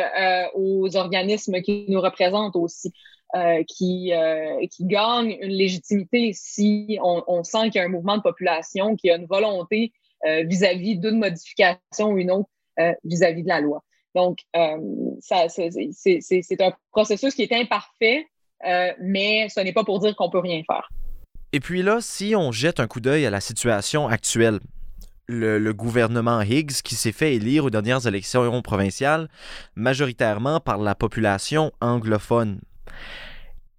aux 0.53 0.97
organismes 0.97 1.61
qui 1.61 1.85
nous 1.87 2.01
représentent 2.01 2.57
aussi. 2.57 2.91
Euh, 3.35 3.61
qui, 3.67 4.13
euh, 4.13 4.65
gagne 4.79 5.37
une 5.41 5.51
légitimité 5.51 6.31
si 6.33 6.97
on, 7.01 7.43
sent 7.43 7.63
qu'il 7.63 7.75
y 7.75 7.79
a 7.79 7.83
un 7.83 7.89
mouvement 7.89 8.15
de 8.15 8.21
population, 8.21 8.95
qui 8.95 9.11
a 9.11 9.17
une 9.17 9.25
volonté 9.25 9.91
euh, 10.25 10.43
vis-à-vis 10.43 10.97
d'une 10.97 11.19
modification 11.19 12.11
ou 12.11 12.17
une 12.17 12.31
autre 12.31 12.49
vis-à-vis 13.03 13.43
de 13.43 13.47
la 13.47 13.59
loi. 13.59 13.83
Donc, 14.15 14.37
c'est 15.19 16.61
un 16.61 16.73
processus 16.91 17.33
qui 17.33 17.41
est 17.41 17.51
imparfait, 17.51 18.27
mais 19.01 19.49
ce 19.49 19.59
n'est 19.61 19.73
pas 19.73 19.83
pour 19.83 19.99
dire 19.99 20.15
qu'on 20.15 20.29
peut 20.29 20.39
rien 20.39 20.61
faire. 20.65 20.87
Et 21.51 21.59
puis 21.59 21.81
là, 21.81 21.99
si 22.01 22.35
on 22.35 22.51
jette 22.51 22.79
un 22.79 22.87
coup 22.87 23.01
d'œil 23.01 23.25
à 23.25 23.29
la 23.29 23.41
situation 23.41 24.07
actuelle, 24.07 24.59
le, 25.27 25.57
le, 25.59 25.73
gouvernement 25.73 26.39
Higgs 26.41 26.81
qui 26.83 26.95
s'est 26.95 27.11
fait 27.11 27.33
élire 27.35 27.65
aux 27.65 27.69
dernières 27.69 28.07
élections 28.07 28.61
provinciales 28.61 29.27
majoritairement 29.75 30.61
par 30.61 30.77
la 30.77 30.95
population 30.95 31.73
anglophone. 31.81 32.61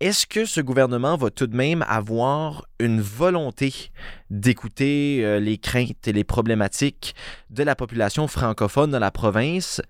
Est-ce 0.00 0.28
que 0.28 0.44
ce 0.44 0.60
gouvernement 0.60 1.16
va 1.16 1.30
tout 1.30 1.48
de 1.48 1.56
même 1.56 1.84
avoir 1.88 2.66
une 2.78 3.00
volonté 3.00 3.90
d'écouter 4.30 5.24
euh, 5.24 5.40
les 5.40 5.58
craintes 5.58 6.06
et 6.06 6.12
les 6.12 6.22
problématiques 6.22 7.16
de 7.50 7.64
la 7.64 7.74
population 7.74 8.28
francophone 8.28 8.92
dans 8.92 9.00
la 9.00 9.10
province, 9.10 9.82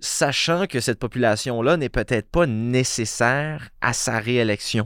sachant 0.00 0.66
que 0.66 0.80
cette 0.80 0.98
population-là 0.98 1.76
n'est 1.76 1.90
peut-être 1.90 2.30
pas 2.30 2.46
nécessaire 2.46 3.68
à 3.82 3.92
sa 3.92 4.20
réélection? 4.20 4.84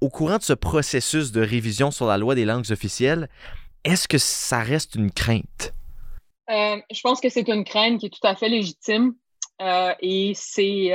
Au 0.00 0.10
courant 0.10 0.38
de 0.38 0.44
ce 0.44 0.52
processus 0.52 1.32
de 1.32 1.40
révision 1.40 1.90
sur 1.90 2.06
la 2.06 2.18
loi 2.18 2.36
des 2.36 2.44
langues 2.44 2.70
officielles, 2.70 3.28
est-ce 3.82 4.06
que 4.06 4.18
ça 4.18 4.60
reste 4.60 4.94
une 4.94 5.10
crainte? 5.10 5.74
Euh, 6.50 6.76
je 6.92 7.00
pense 7.00 7.20
que 7.20 7.28
c'est 7.30 7.48
une 7.48 7.64
crainte 7.64 7.98
qui 7.98 8.06
est 8.06 8.10
tout 8.10 8.26
à 8.26 8.36
fait 8.36 8.48
légitime. 8.48 9.14
Euh, 9.60 9.92
et 10.00 10.32
c'est 10.36 10.90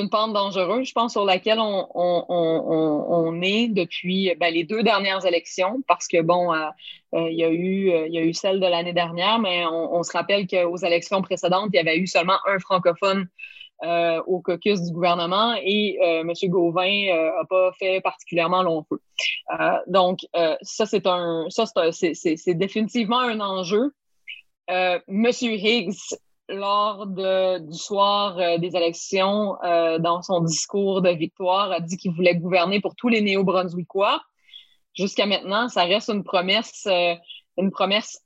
une 0.00 0.10
pente 0.10 0.32
dangereuse, 0.32 0.88
je 0.88 0.92
pense, 0.92 1.12
sur 1.12 1.24
laquelle 1.24 1.58
on, 1.60 3.40
est 3.42 3.68
depuis 3.68 4.34
ben, 4.38 4.52
les 4.52 4.64
deux 4.64 4.82
dernières 4.82 5.24
élections, 5.24 5.82
parce 5.86 6.06
que, 6.08 6.20
bon, 6.20 6.52
euh, 6.52 6.66
euh, 7.14 7.30
il, 7.30 7.38
y 7.38 7.44
a 7.44 7.50
eu, 7.50 7.90
euh, 7.90 8.08
y 8.08 8.18
a 8.18 8.22
eu 8.22 8.34
celle 8.34 8.60
de 8.60 8.66
l'année 8.66 8.92
dernière, 8.92 9.38
mais 9.38 9.64
on, 9.66 10.02
se 10.02 10.12
rappelle 10.12 10.46
qu'aux 10.46 10.76
élections 10.76 11.22
précédentes, 11.22 11.70
il 11.72 11.76
y 11.76 11.80
avait 11.80 11.96
eu 11.96 12.06
seulement 12.06 12.38
un 12.46 12.58
francophone 12.58 13.28
au 14.26 14.40
caucus 14.40 14.82
du 14.82 14.92
gouvernement 14.92 15.54
et 15.62 15.98
M. 16.02 16.30
Gauvin 16.44 17.06
n'a 17.06 17.44
pas 17.48 17.72
fait 17.78 18.02
particulièrement 18.02 18.62
long 18.62 18.84
feu. 18.86 19.00
donc, 19.86 20.18
ça, 20.60 20.84
ça, 20.84 21.92
c'est 21.92 22.54
définitivement 22.54 23.20
un 23.20 23.40
enjeu. 23.40 23.94
M. 24.68 25.26
Higgs 25.40 25.96
lors 26.50 27.06
du 27.06 27.78
soir 27.78 28.38
euh, 28.38 28.58
des 28.58 28.76
élections, 28.76 29.56
euh, 29.62 29.98
dans 29.98 30.22
son 30.22 30.40
discours 30.40 31.02
de 31.02 31.10
victoire, 31.10 31.72
a 31.72 31.80
dit 31.80 31.96
qu'il 31.96 32.12
voulait 32.12 32.36
gouverner 32.36 32.80
pour 32.80 32.94
tous 32.96 33.08
les 33.08 33.20
néo-brunswickois. 33.20 34.20
Jusqu'à 34.94 35.26
maintenant, 35.26 35.68
ça 35.68 35.84
reste 35.84 36.10
une 36.10 36.24
promesse, 36.24 36.86
euh, 36.86 37.14
une 37.56 37.70
promesse 37.70 38.22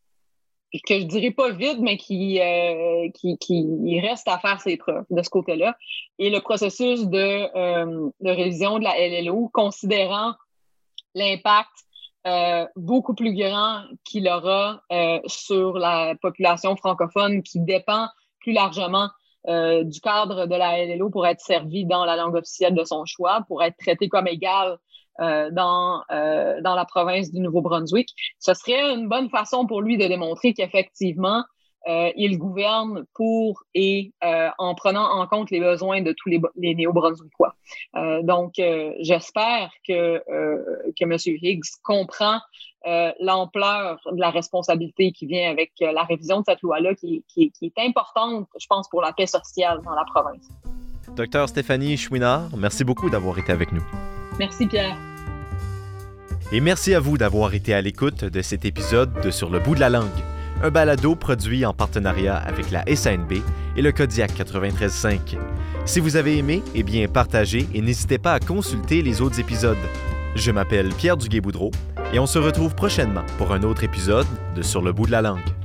que 0.89 0.99
je 0.99 1.05
dirais 1.05 1.31
pas 1.31 1.51
vide, 1.53 1.79
mais 1.81 1.97
qui, 1.97 2.41
qui, 3.15 3.39
qui, 3.39 4.01
reste 4.01 4.27
à 4.27 4.41
faire 4.41 4.61
ses 4.61 4.77
preuves 4.77 5.05
de 5.09 5.23
ce 5.23 5.31
côté-là. 5.31 5.77
Et 6.19 6.31
le 6.31 6.41
processus 6.41 7.07
de, 7.07 8.11
de 8.25 8.29
révision 8.29 8.81
de 8.81 8.85
la 8.85 8.97
LLO, 8.99 9.51
considérant 9.53 10.35
l'impact 11.15 11.71
euh, 12.27 12.67
beaucoup 12.75 13.15
plus 13.15 13.35
grand 13.35 13.83
qu'il 14.05 14.29
aura 14.29 14.81
euh, 14.91 15.21
sur 15.27 15.79
la 15.79 16.15
population 16.23 16.75
francophone 16.75 17.43
qui 17.43 17.61
dépend 17.61 18.09
plus 18.41 18.53
largement 18.53 19.11
euh, 19.49 19.85
du 19.85 20.01
cadre 20.01 20.47
de 20.47 20.55
la 20.55 20.85
LLO 20.87 21.11
pour 21.11 21.27
être 21.27 21.41
servi 21.41 21.85
dans 21.85 22.07
la 22.07 22.17
langue 22.17 22.35
officielle 22.37 22.75
de 22.75 22.85
son 22.85 23.05
choix, 23.05 23.43
pour 23.47 23.63
être 23.63 23.77
traité 23.77 24.09
comme 24.09 24.27
égal 24.27 24.79
dans, 25.21 26.03
dans 26.11 26.75
la 26.75 26.85
province 26.87 27.31
du 27.31 27.39
Nouveau-Brunswick. 27.39 28.09
Ce 28.41 28.53
serait 28.53 28.95
une 28.95 29.09
bonne 29.09 29.31
façon 29.31 29.65
pour 29.65 29.81
lui 29.81 29.97
de 29.97 30.09
démontrer 30.09 30.55
qu'effectivement, 30.55 31.45
euh, 31.87 32.11
il 32.16 32.38
gouverne 32.38 33.05
pour 33.14 33.62
et 33.75 34.12
euh, 34.25 34.49
en 34.59 34.75
prenant 34.75 35.05
en 35.05 35.27
compte 35.27 35.51
les 35.51 35.61
besoins 35.61 36.01
de 36.01 36.12
tous 36.12 36.31
les, 36.31 36.40
les 36.57 36.75
néo-brunswickois. 36.75 37.55
Euh, 37.97 38.23
donc, 38.23 38.55
j'espère 39.01 39.70
que, 39.87 40.23
que 40.99 41.05
M. 41.05 41.16
Higgs 41.42 41.62
comprend 41.83 42.40
l'ampleur 43.20 43.99
de 44.12 44.20
la 44.20 44.31
responsabilité 44.31 45.12
qui 45.12 45.27
vient 45.27 45.51
avec 45.51 45.73
la 45.81 46.03
révision 46.05 46.40
de 46.40 46.44
cette 46.47 46.61
loi-là, 46.62 46.94
qui, 46.94 47.25
qui, 47.29 47.51
qui, 47.51 47.66
est 47.66 47.87
importante, 47.87 48.47
je 48.61 48.66
pense, 48.66 48.88
pour 48.88 49.01
la 49.01 49.12
paix 49.12 49.27
sociale 49.27 49.81
dans 49.85 49.94
la 49.94 50.05
province. 50.05 50.49
Docteur 51.16 51.49
Stéphanie 51.49 51.97
Chouinard, 51.97 52.51
merci 52.57 52.85
beaucoup 52.85 53.09
d'avoir 53.09 53.38
été 53.38 53.53
avec 53.53 53.73
nous. 53.73 53.85
Merci, 54.38 54.66
Pierre. 54.66 54.97
Et 56.53 56.61
merci 56.61 56.94
à 56.94 57.01
vous 57.01 57.16
d'avoir 57.16 57.55
été 57.55 57.73
à 57.73 57.81
l'écoute 57.81 58.25
de 58.25 58.42
cet 58.42 58.64
épisode 58.64 59.20
de 59.23 59.31
Sur 59.31 59.49
le 59.49 59.61
bout 59.61 59.75
de 59.75 59.81
la 59.81 59.88
langue 59.88 60.34
un 60.64 60.70
balado 60.70 61.14
produit 61.14 61.66
en 61.66 61.74
partenariat 61.74 62.37
avec 62.37 62.70
la 62.70 62.83
SNB 62.87 63.42
et 63.77 63.83
le 63.83 63.92
Kodiak 63.92 64.33
93.5. 64.33 65.37
Si 65.85 66.00
vous 66.00 66.16
avez 66.16 66.38
aimé, 66.38 66.62
eh 66.74 66.83
bien 66.83 67.07
partagez 67.07 67.68
et 67.74 67.83
n'hésitez 67.83 68.16
pas 68.16 68.33
à 68.33 68.40
consulter 68.40 69.03
les 69.03 69.20
autres 69.20 69.38
épisodes. 69.38 69.77
Je 70.35 70.50
m'appelle 70.50 70.88
Pierre 70.88 71.18
Duguay-Boudreau 71.18 71.70
et 72.14 72.18
on 72.18 72.27
se 72.27 72.38
retrouve 72.38 72.74
prochainement 72.74 73.27
pour 73.37 73.53
un 73.53 73.62
autre 73.62 73.85
épisode 73.85 74.27
de 74.57 74.62
Sur 74.62 74.81
le 74.81 74.94
bout 74.94 75.05
de 75.05 75.12
la 75.12 75.20
langue. 75.20 75.63